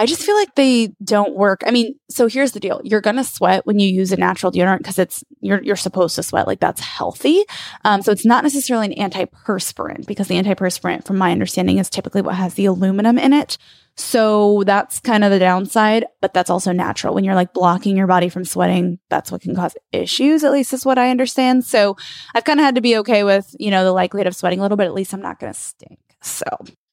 I 0.00 0.06
just 0.06 0.22
feel 0.22 0.34
like 0.34 0.54
they 0.54 0.94
don't 1.04 1.34
work. 1.34 1.60
I 1.66 1.70
mean, 1.70 1.94
so 2.08 2.26
here's 2.26 2.52
the 2.52 2.58
deal. 2.58 2.80
You're 2.84 3.02
to 3.02 3.22
sweat 3.22 3.66
when 3.66 3.78
you 3.78 3.86
use 3.86 4.12
a 4.12 4.16
natural 4.16 4.50
deodorant 4.50 4.78
because 4.78 4.98
it's, 4.98 5.22
you're, 5.42 5.62
you're 5.62 5.76
supposed 5.76 6.14
to 6.16 6.22
sweat. 6.22 6.46
Like 6.46 6.58
that's 6.58 6.80
healthy. 6.80 7.44
Um, 7.84 8.00
so 8.00 8.10
it's 8.10 8.24
not 8.24 8.42
necessarily 8.42 8.94
an 8.94 9.10
antiperspirant 9.10 10.06
because 10.06 10.28
the 10.28 10.36
antiperspirant, 10.36 11.04
from 11.04 11.18
my 11.18 11.32
understanding, 11.32 11.76
is 11.76 11.90
typically 11.90 12.22
what 12.22 12.36
has 12.36 12.54
the 12.54 12.64
aluminum 12.64 13.18
in 13.18 13.34
it. 13.34 13.58
So 13.94 14.62
that's 14.64 15.00
kind 15.00 15.22
of 15.22 15.30
the 15.30 15.38
downside, 15.38 16.06
but 16.22 16.32
that's 16.32 16.48
also 16.48 16.72
natural. 16.72 17.12
When 17.12 17.24
you're 17.24 17.34
like 17.34 17.52
blocking 17.52 17.98
your 17.98 18.06
body 18.06 18.30
from 18.30 18.46
sweating, 18.46 19.00
that's 19.10 19.30
what 19.30 19.42
can 19.42 19.54
cause 19.54 19.74
issues, 19.92 20.44
at 20.44 20.52
least 20.52 20.72
is 20.72 20.86
what 20.86 20.96
I 20.96 21.10
understand. 21.10 21.66
So 21.66 21.98
I've 22.34 22.44
kind 22.44 22.58
of 22.58 22.64
had 22.64 22.76
to 22.76 22.80
be 22.80 22.96
okay 22.98 23.22
with, 23.22 23.54
you 23.58 23.70
know, 23.70 23.84
the 23.84 23.92
likelihood 23.92 24.28
of 24.28 24.34
sweating 24.34 24.60
a 24.60 24.62
little 24.62 24.78
bit. 24.78 24.86
At 24.86 24.94
least 24.94 25.12
I'm 25.12 25.20
not 25.20 25.38
going 25.38 25.52
to 25.52 25.58
stink. 25.58 25.98
So 26.22 26.46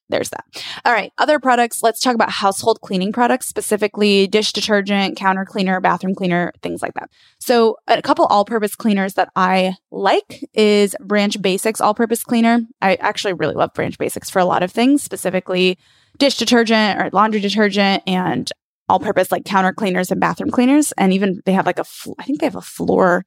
there's 0.10 0.30
that. 0.30 0.46
All 0.86 0.94
right. 0.94 1.12
Other 1.18 1.40
products. 1.40 1.84
Let's 1.84 2.00
talk 2.00 2.16
about 2.16 2.30
household 2.30 2.80
cleaning 2.82 3.12
products, 3.12 3.48
specifically 3.48 4.28
dish 4.28 4.54
detergent, 4.54 5.18
counter 5.18 5.46
cleaner, 5.46 5.82
bathroom 5.82 6.16
cleaner, 6.16 6.54
things 6.62 6.82
like 6.82 6.94
that. 6.94 7.10
So 7.40 7.78
a 7.88 8.02
couple 8.02 8.26
all 8.26 8.46
purpose 8.46 8.76
cleaners 8.76 9.16
that 9.16 9.30
I 9.36 9.76
like 9.92 10.46
is 10.54 10.96
Branch 11.02 11.42
Basics 11.42 11.82
all 11.82 11.94
purpose 11.94 12.24
cleaner. 12.24 12.62
I 12.82 12.96
actually 12.96 13.34
really 13.34 13.56
love 13.56 13.74
Branch 13.74 13.98
Basics 13.98 14.30
for 14.30 14.40
a 14.40 14.46
lot 14.46 14.64
of 14.64 14.72
things, 14.72 15.04
specifically 15.04 15.78
dish 16.18 16.38
detergent 16.38 17.02
or 17.02 17.10
laundry 17.12 17.42
detergent 17.42 18.04
and 18.08 18.52
all 18.90 19.00
purpose 19.00 19.32
like 19.32 19.44
counter 19.44 19.74
cleaners 19.74 20.12
and 20.12 20.22
bathroom 20.22 20.50
cleaners. 20.50 20.94
And 20.94 21.12
even 21.12 21.42
they 21.46 21.52
have 21.52 21.66
like 21.66 21.80
a, 21.80 21.84
fl- 21.84 22.14
I 22.18 22.24
think 22.24 22.40
they 22.40 22.46
have 22.46 22.56
a 22.56 22.62
floor 22.62 23.26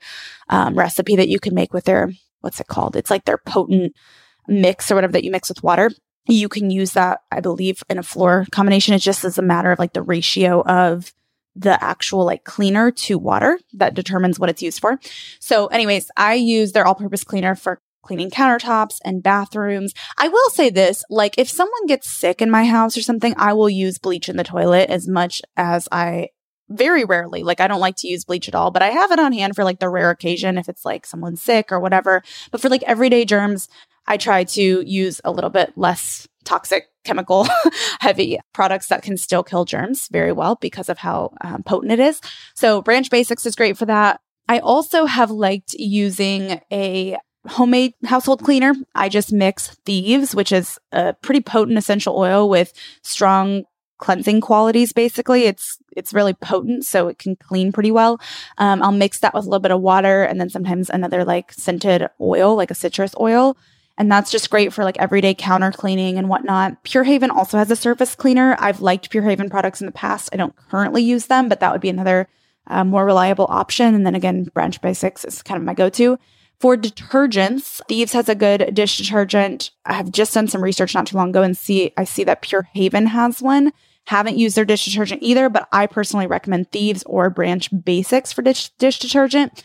um, 0.48 0.74
recipe 0.74 1.16
that 1.16 1.28
you 1.28 1.38
can 1.38 1.54
make 1.54 1.74
with 1.74 1.84
their, 1.84 2.10
what's 2.40 2.60
it 2.60 2.68
called? 2.68 2.96
It's 2.96 3.10
like 3.10 3.26
their 3.26 3.36
potent 3.36 3.94
mix 4.48 4.90
or 4.90 4.94
whatever 4.94 5.12
that 5.12 5.24
you 5.24 5.30
mix 5.30 5.50
with 5.50 5.62
water 5.62 5.90
you 6.26 6.48
can 6.48 6.70
use 6.70 6.92
that, 6.92 7.22
I 7.30 7.40
believe, 7.40 7.82
in 7.88 7.98
a 7.98 8.02
floor 8.02 8.46
combination. 8.50 8.94
It 8.94 9.00
just 9.00 9.24
is 9.24 9.38
a 9.38 9.42
matter 9.42 9.72
of 9.72 9.78
like 9.78 9.92
the 9.92 10.02
ratio 10.02 10.62
of 10.62 11.12
the 11.56 11.82
actual 11.82 12.24
like 12.24 12.44
cleaner 12.44 12.90
to 12.90 13.18
water 13.18 13.58
that 13.74 13.94
determines 13.94 14.38
what 14.38 14.50
it's 14.50 14.62
used 14.62 14.80
for. 14.80 15.00
So, 15.40 15.66
anyways, 15.66 16.10
I 16.16 16.34
use 16.34 16.72
their 16.72 16.86
all 16.86 16.94
purpose 16.94 17.24
cleaner 17.24 17.54
for 17.54 17.80
cleaning 18.02 18.30
countertops 18.30 18.98
and 19.04 19.22
bathrooms. 19.22 19.92
I 20.16 20.28
will 20.28 20.50
say 20.50 20.70
this 20.70 21.04
like, 21.10 21.36
if 21.38 21.50
someone 21.50 21.86
gets 21.86 22.08
sick 22.08 22.40
in 22.40 22.50
my 22.50 22.64
house 22.64 22.96
or 22.96 23.02
something, 23.02 23.34
I 23.36 23.52
will 23.52 23.70
use 23.70 23.98
bleach 23.98 24.28
in 24.28 24.36
the 24.36 24.44
toilet 24.44 24.90
as 24.90 25.08
much 25.08 25.42
as 25.56 25.88
I 25.92 26.28
very 26.68 27.04
rarely. 27.04 27.42
Like, 27.42 27.60
I 27.60 27.66
don't 27.66 27.80
like 27.80 27.96
to 27.96 28.08
use 28.08 28.24
bleach 28.24 28.48
at 28.48 28.54
all, 28.54 28.70
but 28.70 28.82
I 28.82 28.90
have 28.90 29.10
it 29.10 29.18
on 29.18 29.32
hand 29.32 29.56
for 29.56 29.64
like 29.64 29.80
the 29.80 29.88
rare 29.88 30.10
occasion 30.10 30.56
if 30.56 30.68
it's 30.68 30.84
like 30.84 31.04
someone's 31.04 31.42
sick 31.42 31.72
or 31.72 31.80
whatever. 31.80 32.22
But 32.52 32.60
for 32.60 32.68
like 32.68 32.84
everyday 32.84 33.24
germs, 33.24 33.68
I 34.06 34.16
try 34.16 34.44
to 34.44 34.82
use 34.86 35.20
a 35.24 35.30
little 35.30 35.50
bit 35.50 35.72
less 35.76 36.26
toxic 36.44 36.86
chemical 37.04 37.46
heavy 38.00 38.38
products 38.52 38.88
that 38.88 39.02
can 39.02 39.16
still 39.16 39.42
kill 39.42 39.64
germs 39.64 40.08
very 40.08 40.32
well 40.32 40.56
because 40.56 40.88
of 40.88 40.98
how 40.98 41.32
um, 41.42 41.62
potent 41.62 41.92
it 41.92 42.00
is. 42.00 42.20
So 42.54 42.82
Branch 42.82 43.08
Basics 43.10 43.46
is 43.46 43.54
great 43.54 43.76
for 43.76 43.86
that. 43.86 44.20
I 44.48 44.58
also 44.58 45.04
have 45.04 45.30
liked 45.30 45.74
using 45.74 46.60
a 46.72 47.16
homemade 47.46 47.94
household 48.04 48.42
cleaner. 48.42 48.74
I 48.94 49.08
just 49.08 49.32
mix 49.32 49.68
Thieves, 49.86 50.34
which 50.34 50.52
is 50.52 50.78
a 50.92 51.14
pretty 51.14 51.40
potent 51.40 51.78
essential 51.78 52.16
oil 52.16 52.48
with 52.48 52.72
strong 53.02 53.64
cleansing 53.98 54.40
qualities 54.40 54.94
basically 54.94 55.44
it's 55.44 55.76
it's 55.94 56.14
really 56.14 56.32
potent 56.32 56.86
so 56.86 57.06
it 57.08 57.18
can 57.18 57.36
clean 57.36 57.70
pretty 57.70 57.90
well 57.90 58.18
um, 58.56 58.82
i'll 58.82 58.92
mix 58.92 59.20
that 59.20 59.34
with 59.34 59.44
a 59.44 59.46
little 59.46 59.60
bit 59.60 59.70
of 59.70 59.82
water 59.82 60.22
and 60.22 60.40
then 60.40 60.48
sometimes 60.48 60.88
another 60.88 61.22
like 61.22 61.52
scented 61.52 62.08
oil 62.18 62.56
like 62.56 62.70
a 62.70 62.74
citrus 62.74 63.14
oil 63.20 63.58
and 64.00 64.10
that's 64.10 64.30
just 64.30 64.48
great 64.48 64.72
for 64.72 64.82
like 64.82 64.96
everyday 64.96 65.34
counter 65.34 65.70
cleaning 65.70 66.16
and 66.16 66.30
whatnot. 66.30 66.82
Pure 66.84 67.04
Haven 67.04 67.30
also 67.30 67.58
has 67.58 67.70
a 67.70 67.76
surface 67.76 68.14
cleaner. 68.14 68.56
I've 68.58 68.80
liked 68.80 69.10
Pure 69.10 69.24
Haven 69.24 69.50
products 69.50 69.82
in 69.82 69.86
the 69.86 69.92
past. 69.92 70.30
I 70.32 70.38
don't 70.38 70.56
currently 70.56 71.02
use 71.02 71.26
them, 71.26 71.50
but 71.50 71.60
that 71.60 71.70
would 71.70 71.82
be 71.82 71.90
another 71.90 72.26
uh, 72.66 72.82
more 72.82 73.04
reliable 73.04 73.46
option. 73.50 73.94
And 73.94 74.06
then 74.06 74.14
again, 74.14 74.44
Branch 74.54 74.80
Basics 74.80 75.26
is 75.26 75.42
kind 75.42 75.58
of 75.58 75.66
my 75.66 75.74
go 75.74 75.90
to. 75.90 76.18
For 76.60 76.78
detergents, 76.78 77.82
Thieves 77.88 78.14
has 78.14 78.30
a 78.30 78.34
good 78.34 78.74
dish 78.74 78.96
detergent. 78.96 79.70
I 79.84 79.92
have 79.92 80.10
just 80.10 80.32
done 80.32 80.48
some 80.48 80.64
research 80.64 80.94
not 80.94 81.06
too 81.06 81.18
long 81.18 81.28
ago 81.28 81.42
and 81.42 81.54
see 81.54 81.92
I 81.98 82.04
see 82.04 82.24
that 82.24 82.40
Pure 82.40 82.68
Haven 82.72 83.04
has 83.04 83.42
one. 83.42 83.70
Haven't 84.06 84.38
used 84.38 84.56
their 84.56 84.64
dish 84.64 84.86
detergent 84.86 85.22
either, 85.22 85.50
but 85.50 85.68
I 85.72 85.86
personally 85.86 86.26
recommend 86.26 86.72
Thieves 86.72 87.02
or 87.02 87.28
Branch 87.28 87.68
Basics 87.84 88.32
for 88.32 88.40
dish, 88.40 88.70
dish 88.78 88.98
detergent. 88.98 89.62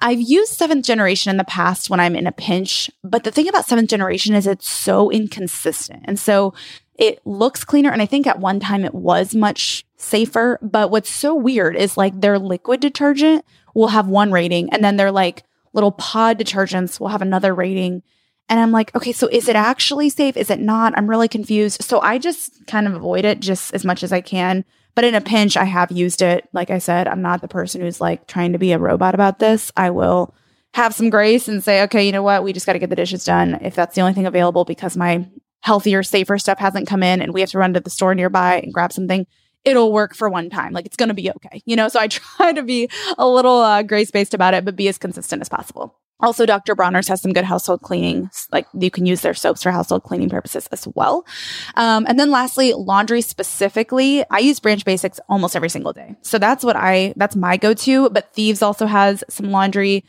I've 0.00 0.20
used 0.20 0.52
seventh 0.52 0.84
generation 0.84 1.30
in 1.30 1.36
the 1.36 1.44
past 1.44 1.90
when 1.90 2.00
I'm 2.00 2.16
in 2.16 2.26
a 2.26 2.32
pinch, 2.32 2.90
but 3.02 3.24
the 3.24 3.30
thing 3.30 3.48
about 3.48 3.66
seventh 3.66 3.90
generation 3.90 4.34
is 4.34 4.46
it's 4.46 4.68
so 4.68 5.10
inconsistent. 5.10 6.02
And 6.04 6.18
so 6.18 6.54
it 6.96 7.20
looks 7.26 7.64
cleaner. 7.64 7.90
And 7.90 8.02
I 8.02 8.06
think 8.06 8.26
at 8.26 8.38
one 8.38 8.60
time 8.60 8.84
it 8.84 8.94
was 8.94 9.34
much 9.34 9.84
safer. 9.96 10.58
But 10.62 10.90
what's 10.90 11.10
so 11.10 11.34
weird 11.34 11.76
is 11.76 11.96
like 11.96 12.20
their 12.20 12.38
liquid 12.38 12.80
detergent 12.80 13.44
will 13.74 13.88
have 13.88 14.08
one 14.08 14.30
rating 14.32 14.70
and 14.70 14.84
then 14.84 14.96
their 14.96 15.10
like 15.10 15.42
little 15.72 15.92
pod 15.92 16.38
detergents 16.38 17.00
will 17.00 17.08
have 17.08 17.22
another 17.22 17.54
rating. 17.54 18.02
And 18.48 18.60
I'm 18.60 18.72
like, 18.72 18.94
okay, 18.94 19.12
so 19.12 19.28
is 19.32 19.48
it 19.48 19.56
actually 19.56 20.10
safe? 20.10 20.36
Is 20.36 20.50
it 20.50 20.60
not? 20.60 20.96
I'm 20.96 21.08
really 21.08 21.28
confused. 21.28 21.82
So 21.82 22.00
I 22.00 22.18
just 22.18 22.66
kind 22.66 22.86
of 22.86 22.94
avoid 22.94 23.24
it 23.24 23.40
just 23.40 23.74
as 23.74 23.84
much 23.84 24.02
as 24.02 24.12
I 24.12 24.20
can. 24.20 24.64
But 24.94 25.04
in 25.04 25.14
a 25.14 25.20
pinch, 25.20 25.56
I 25.56 25.64
have 25.64 25.90
used 25.90 26.22
it. 26.22 26.48
Like 26.52 26.70
I 26.70 26.78
said, 26.78 27.08
I'm 27.08 27.22
not 27.22 27.40
the 27.40 27.48
person 27.48 27.80
who's 27.80 28.00
like 28.00 28.26
trying 28.26 28.52
to 28.52 28.58
be 28.58 28.72
a 28.72 28.78
robot 28.78 29.14
about 29.14 29.38
this. 29.38 29.72
I 29.76 29.90
will 29.90 30.34
have 30.74 30.94
some 30.94 31.10
grace 31.10 31.48
and 31.48 31.62
say, 31.62 31.82
okay, 31.82 32.04
you 32.04 32.12
know 32.12 32.22
what? 32.22 32.44
We 32.44 32.52
just 32.52 32.66
got 32.66 32.74
to 32.74 32.78
get 32.78 32.90
the 32.90 32.96
dishes 32.96 33.24
done 33.24 33.58
if 33.62 33.74
that's 33.74 33.94
the 33.94 34.00
only 34.00 34.12
thing 34.12 34.26
available 34.26 34.64
because 34.64 34.96
my 34.96 35.26
healthier, 35.60 36.02
safer 36.02 36.38
stuff 36.38 36.58
hasn't 36.58 36.86
come 36.86 37.02
in 37.02 37.22
and 37.22 37.32
we 37.32 37.40
have 37.40 37.50
to 37.50 37.58
run 37.58 37.74
to 37.74 37.80
the 37.80 37.90
store 37.90 38.14
nearby 38.14 38.56
and 38.56 38.72
grab 38.72 38.92
something. 38.92 39.26
It'll 39.64 39.92
work 39.92 40.14
for 40.14 40.28
one 40.28 40.50
time. 40.50 40.72
Like 40.72 40.84
it's 40.84 40.96
going 40.96 41.08
to 41.08 41.14
be 41.14 41.30
okay. 41.30 41.62
You 41.64 41.74
know, 41.74 41.88
so 41.88 41.98
I 41.98 42.06
try 42.08 42.52
to 42.52 42.62
be 42.62 42.88
a 43.18 43.26
little 43.26 43.60
uh, 43.60 43.82
grace 43.82 44.10
based 44.10 44.34
about 44.34 44.54
it, 44.54 44.64
but 44.64 44.76
be 44.76 44.88
as 44.88 44.98
consistent 44.98 45.40
as 45.42 45.48
possible. 45.48 45.98
Also, 46.20 46.46
Dr. 46.46 46.74
Bronner's 46.74 47.08
has 47.08 47.20
some 47.20 47.32
good 47.32 47.44
household 47.44 47.82
cleaning. 47.82 48.30
Like 48.52 48.66
you 48.72 48.90
can 48.90 49.04
use 49.04 49.20
their 49.20 49.34
soaps 49.34 49.62
for 49.62 49.70
household 49.70 50.04
cleaning 50.04 50.30
purposes 50.30 50.68
as 50.68 50.86
well. 50.94 51.26
Um, 51.74 52.06
and 52.08 52.18
then 52.18 52.30
lastly, 52.30 52.72
laundry 52.72 53.20
specifically, 53.20 54.24
I 54.30 54.38
use 54.38 54.60
Branch 54.60 54.84
Basics 54.84 55.20
almost 55.28 55.56
every 55.56 55.70
single 55.70 55.92
day. 55.92 56.16
So 56.22 56.38
that's 56.38 56.64
what 56.64 56.76
I, 56.76 57.14
that's 57.16 57.36
my 57.36 57.56
go-to. 57.56 58.10
But 58.10 58.32
Thieves 58.32 58.62
also 58.62 58.86
has 58.86 59.24
some 59.28 59.50
laundry 59.50 60.04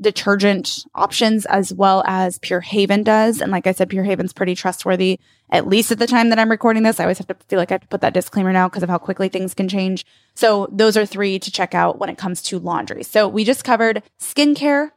detergent 0.00 0.84
options 0.94 1.44
as 1.46 1.74
well 1.74 2.02
as 2.06 2.38
Pure 2.38 2.62
Haven 2.62 3.02
does. 3.02 3.40
And 3.40 3.52
like 3.52 3.66
I 3.66 3.72
said, 3.72 3.90
Pure 3.90 4.04
Haven's 4.04 4.32
pretty 4.32 4.54
trustworthy, 4.54 5.18
at 5.50 5.66
least 5.66 5.92
at 5.92 5.98
the 5.98 6.06
time 6.06 6.30
that 6.30 6.38
I'm 6.38 6.50
recording 6.50 6.82
this. 6.82 6.98
I 6.98 7.04
always 7.04 7.18
have 7.18 7.26
to 7.26 7.36
feel 7.48 7.58
like 7.58 7.70
I 7.70 7.74
have 7.74 7.82
to 7.82 7.88
put 7.88 8.00
that 8.00 8.14
disclaimer 8.14 8.52
now 8.52 8.68
because 8.68 8.82
of 8.82 8.88
how 8.88 8.98
quickly 8.98 9.28
things 9.28 9.54
can 9.54 9.68
change. 9.68 10.06
So 10.34 10.68
those 10.72 10.96
are 10.96 11.04
three 11.04 11.38
to 11.38 11.50
check 11.50 11.74
out 11.74 11.98
when 11.98 12.08
it 12.08 12.18
comes 12.18 12.40
to 12.42 12.58
laundry. 12.58 13.02
So 13.02 13.28
we 13.28 13.44
just 13.44 13.62
covered 13.62 14.02
skincare, 14.18 14.90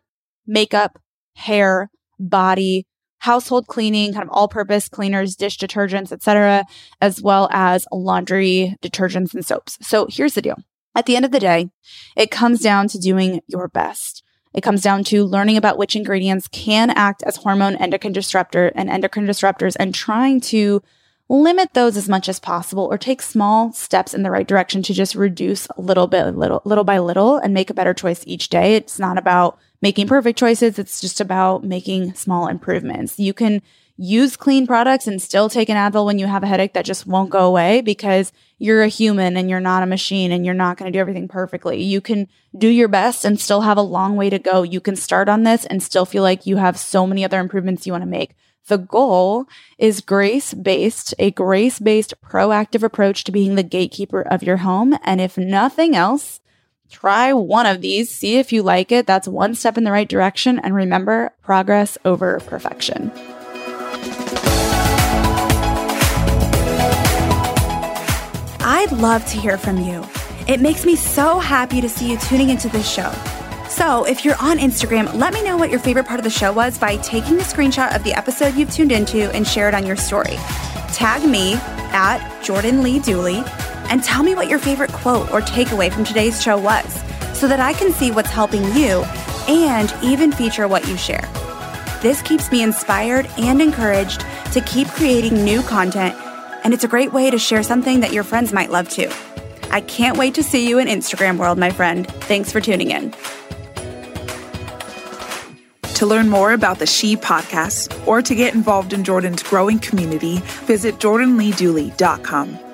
makeup, 0.46 1.00
hair, 1.36 1.90
body, 2.20 2.86
household 3.20 3.68
cleaning, 3.68 4.14
kind 4.14 4.24
of 4.24 4.30
all 4.32 4.48
purpose 4.48 4.90
cleaners, 4.90 5.36
dish 5.36 5.58
detergents, 5.58 6.12
etc., 6.12 6.66
as 7.02 7.22
well 7.22 7.48
as 7.52 7.88
laundry 7.92 8.76
detergents 8.82 9.34
and 9.34 9.46
soaps. 9.46 9.78
So 9.82 10.08
here's 10.10 10.34
the 10.34 10.42
deal. 10.42 10.58
At 10.96 11.06
the 11.06 11.16
end 11.16 11.26
of 11.26 11.32
the 11.32 11.40
day, 11.40 11.70
it 12.16 12.32
comes 12.32 12.60
down 12.60 12.88
to 12.90 13.00
doing 13.00 13.42
your 13.48 13.68
best. 13.68 14.24
It 14.54 14.62
comes 14.62 14.82
down 14.82 15.04
to 15.06 15.24
learning 15.24 15.58
about 15.58 15.78
which 15.78 15.96
ingredients 15.96 16.48
can 16.52 16.92
act 16.92 17.24
as 17.24 17.38
hormone 17.38 17.76
endocrine 17.78 18.14
disruptor 18.14 18.72
and 18.76 18.90
endocrine 18.90 19.26
disruptors 19.26 19.76
and 19.80 19.96
trying 19.96 20.42
to 20.42 20.84
limit 21.30 21.74
those 21.74 21.98
as 21.98 22.10
much 22.10 22.30
as 22.30 22.40
possible 22.40 22.84
or 22.84 22.98
take 22.98 23.22
small 23.22 23.72
steps 23.72 24.14
in 24.14 24.24
the 24.24 24.30
right 24.30 24.48
direction 24.48 24.84
to 24.84 24.94
just 24.94 25.16
reduce 25.16 25.68
a 25.78 25.82
little 25.82 26.06
bit 26.06 26.36
little 26.36 26.62
little 26.66 26.84
by 26.84 27.00
little 27.00 27.38
and 27.38 27.54
make 27.54 27.70
a 27.70 27.74
better 27.74 27.94
choice 27.94 28.24
each 28.28 28.50
day. 28.50 28.76
It's 28.76 29.00
not 29.00 29.18
about 29.18 29.58
making 29.84 30.08
perfect 30.08 30.40
choices, 30.40 30.80
it's 30.80 31.02
just 31.02 31.20
about 31.20 31.66
making 31.66 32.14
small 32.14 32.48
improvements. 32.48 33.20
You 33.20 33.34
can 33.34 33.62
use 33.98 34.38
clean 34.38 34.66
products 34.66 35.08
and 35.08 35.22
still 35.22 35.50
take 35.50 35.68
an 35.68 35.76
Advil 35.76 36.06
when 36.06 36.18
you 36.18 36.26
have 36.26 36.42
a 36.42 36.48
headache 36.48 36.72
that 36.72 36.86
just 36.86 37.06
won't 37.06 37.30
go 37.30 37.46
away 37.46 37.82
because 37.82 38.32
you're 38.58 38.82
a 38.82 38.88
human 38.88 39.36
and 39.36 39.50
you're 39.50 39.60
not 39.60 39.84
a 39.84 39.86
machine 39.86 40.32
and 40.32 40.46
you're 40.46 40.56
not 40.56 40.78
going 40.78 40.90
to 40.90 40.96
do 40.96 41.02
everything 41.02 41.28
perfectly. 41.28 41.84
You 41.84 42.00
can 42.00 42.30
do 42.58 42.70
your 42.70 42.88
best 42.88 43.26
and 43.26 43.38
still 43.38 43.60
have 43.60 43.78
a 43.78 43.82
long 43.82 44.16
way 44.16 44.30
to 44.30 44.40
go. 44.40 44.64
You 44.64 44.80
can 44.80 44.96
start 44.96 45.28
on 45.28 45.44
this 45.44 45.66
and 45.66 45.84
still 45.84 46.06
feel 46.06 46.24
like 46.24 46.46
you 46.46 46.56
have 46.56 46.80
so 46.80 47.06
many 47.06 47.26
other 47.26 47.42
improvements 47.42 47.86
you 47.86 47.92
want 47.92 48.04
to 48.04 48.10
make. 48.10 48.36
The 48.68 48.78
goal 48.78 49.48
is 49.78 50.00
grace 50.00 50.54
based, 50.54 51.14
a 51.20 51.32
grace 51.32 51.80
based 51.80 52.14
proactive 52.22 52.84
approach 52.84 53.26
to 53.26 53.34
being 53.34 53.56
the 53.56 53.64
gatekeeper 53.64 54.22
of 54.22 54.44
your 54.44 54.58
home. 54.58 54.98
And 55.04 55.20
if 55.20 55.38
nothing 55.38 55.94
else, 55.94 56.40
try 56.94 57.34
one 57.34 57.66
of 57.66 57.82
these, 57.82 58.10
see 58.10 58.38
if 58.38 58.54
you 58.54 58.64
like 58.64 58.92
it. 58.92 59.08
That's 59.08 59.28
one 59.28 59.56
step 59.56 59.78
in 59.78 59.84
the 59.84 59.92
right 59.92 60.08
direction. 60.08 60.60
And 60.60 60.76
remember, 60.76 61.34
progress 61.42 61.98
over 62.06 62.40
perfection. 62.42 63.12
I'd 68.66 68.92
love 68.92 69.26
to 69.26 69.38
hear 69.38 69.58
from 69.58 69.78
you. 69.82 70.06
It 70.48 70.62
makes 70.62 70.86
me 70.86 70.96
so 70.96 71.40
happy 71.40 71.82
to 71.82 71.90
see 71.90 72.12
you 72.12 72.18
tuning 72.18 72.50
into 72.50 72.70
this 72.70 72.90
show. 72.90 73.12
So, 73.70 74.06
if 74.06 74.24
you're 74.24 74.40
on 74.40 74.60
Instagram, 74.60 75.14
let 75.16 75.34
me 75.34 75.42
know 75.44 75.58
what 75.58 75.72
your 75.72 75.80
favorite 75.80 76.06
part 76.06 76.20
of 76.20 76.24
the 76.24 76.30
show 76.30 76.54
was 76.54 76.78
by 76.78 76.98
taking 76.98 77.40
a 77.40 77.44
screenshot 77.44 77.96
of 77.96 78.04
the 78.04 78.14
episode 78.14 78.54
you've 78.54 78.72
tuned 78.72 78.92
into 78.92 79.34
and 79.34 79.48
share 79.48 79.68
it 79.68 79.74
on 79.74 79.86
your 79.86 79.96
story. 79.96 80.38
Tag 80.94 81.28
me 81.28 81.56
at 81.92 82.42
Jordan 82.44 82.84
Lee 82.84 83.00
Dooley 83.00 83.44
and 83.94 84.04
tell 84.04 84.24
me 84.24 84.34
what 84.34 84.50
your 84.50 84.58
favorite 84.58 84.92
quote 84.92 85.32
or 85.32 85.40
takeaway 85.40 85.94
from 85.94 86.04
today's 86.04 86.42
show 86.42 86.58
was 86.58 86.92
so 87.38 87.48
that 87.48 87.60
I 87.60 87.74
can 87.74 87.94
see 87.94 88.10
what's 88.10 88.32
helping 88.32 88.64
you 88.74 89.04
and 89.48 89.94
even 90.02 90.32
feature 90.32 90.68
what 90.68 90.88
you 90.88 90.98
share. 90.98 91.30
This 92.02 92.24
keeps 92.24 92.52
me 92.52 92.64
inspired 92.64 93.28
and 93.38 93.62
encouraged 93.62 94.26
to 94.54 94.62
keep 94.62 94.88
creating 94.88 95.44
new 95.44 95.62
content, 95.62 96.16
and 96.64 96.74
it's 96.74 96.84
a 96.84 96.88
great 96.88 97.14
way 97.14 97.30
to 97.30 97.38
share 97.38 97.62
something 97.62 98.00
that 98.00 98.12
your 98.12 98.24
friends 98.24 98.52
might 98.52 98.72
love 98.72 98.90
too. 98.90 99.12
I 99.70 99.82
can't 99.82 100.18
wait 100.18 100.34
to 100.36 100.44
see 100.44 100.68
you 100.68 100.80
in 100.80 100.88
Instagram 100.88 101.38
world, 101.38 101.60
my 101.60 101.70
friend. 101.70 102.08
Thanks 102.24 102.52
for 102.52 102.60
tuning 102.60 102.90
in. 102.90 103.14
To 105.94 106.08
learn 106.08 106.30
more 106.30 106.54
about 106.54 106.80
the 106.80 106.88
She 106.88 107.16
podcast 107.16 108.08
or 108.08 108.24
to 108.24 108.34
get 108.34 108.56
involved 108.56 108.92
in 108.92 109.04
Jordan's 109.04 109.44
growing 109.44 109.78
community, 109.78 110.40
visit 110.66 110.96
jordanleedooley.com. 110.96 112.73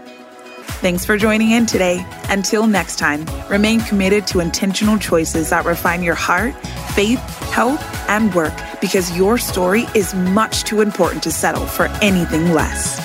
Thanks 0.79 1.03
for 1.03 1.17
joining 1.17 1.51
in 1.51 1.65
today. 1.65 2.05
Until 2.29 2.65
next 2.65 2.99
time, 2.99 3.25
remain 3.49 3.81
committed 3.81 4.25
to 4.27 4.39
intentional 4.39 4.97
choices 4.97 5.49
that 5.49 5.65
refine 5.65 6.01
your 6.01 6.15
heart, 6.15 6.55
faith, 6.95 7.19
health, 7.51 7.83
and 8.07 8.33
work 8.33 8.53
because 8.79 9.13
your 9.17 9.37
story 9.37 9.87
is 9.93 10.15
much 10.15 10.63
too 10.63 10.79
important 10.79 11.21
to 11.23 11.31
settle 11.31 11.65
for 11.65 11.87
anything 12.01 12.53
less. 12.53 12.97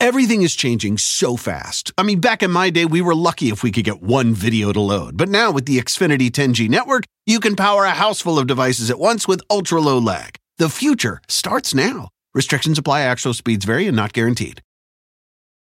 Everything 0.00 0.40
is 0.40 0.54
changing 0.54 0.96
so 0.96 1.36
fast. 1.36 1.92
I 1.98 2.04
mean, 2.04 2.20
back 2.20 2.42
in 2.42 2.50
my 2.50 2.70
day, 2.70 2.86
we 2.86 3.02
were 3.02 3.14
lucky 3.14 3.50
if 3.50 3.62
we 3.62 3.70
could 3.70 3.84
get 3.84 4.02
one 4.02 4.32
video 4.32 4.72
to 4.72 4.80
load. 4.80 5.18
But 5.18 5.28
now 5.28 5.50
with 5.50 5.66
the 5.66 5.78
Xfinity 5.78 6.30
10G 6.30 6.70
network, 6.70 7.04
you 7.26 7.38
can 7.38 7.54
power 7.54 7.84
a 7.84 7.90
house 7.90 8.22
full 8.22 8.38
of 8.38 8.46
devices 8.46 8.90
at 8.90 8.98
once 8.98 9.28
with 9.28 9.42
ultra 9.50 9.78
low 9.78 9.98
lag. 9.98 10.38
The 10.62 10.68
future 10.68 11.20
starts 11.26 11.74
now. 11.74 12.10
Restrictions 12.34 12.78
apply, 12.78 13.00
actual 13.00 13.34
speeds 13.34 13.64
vary 13.64 13.88
and 13.88 13.96
not 13.96 14.12
guaranteed. 14.12 14.60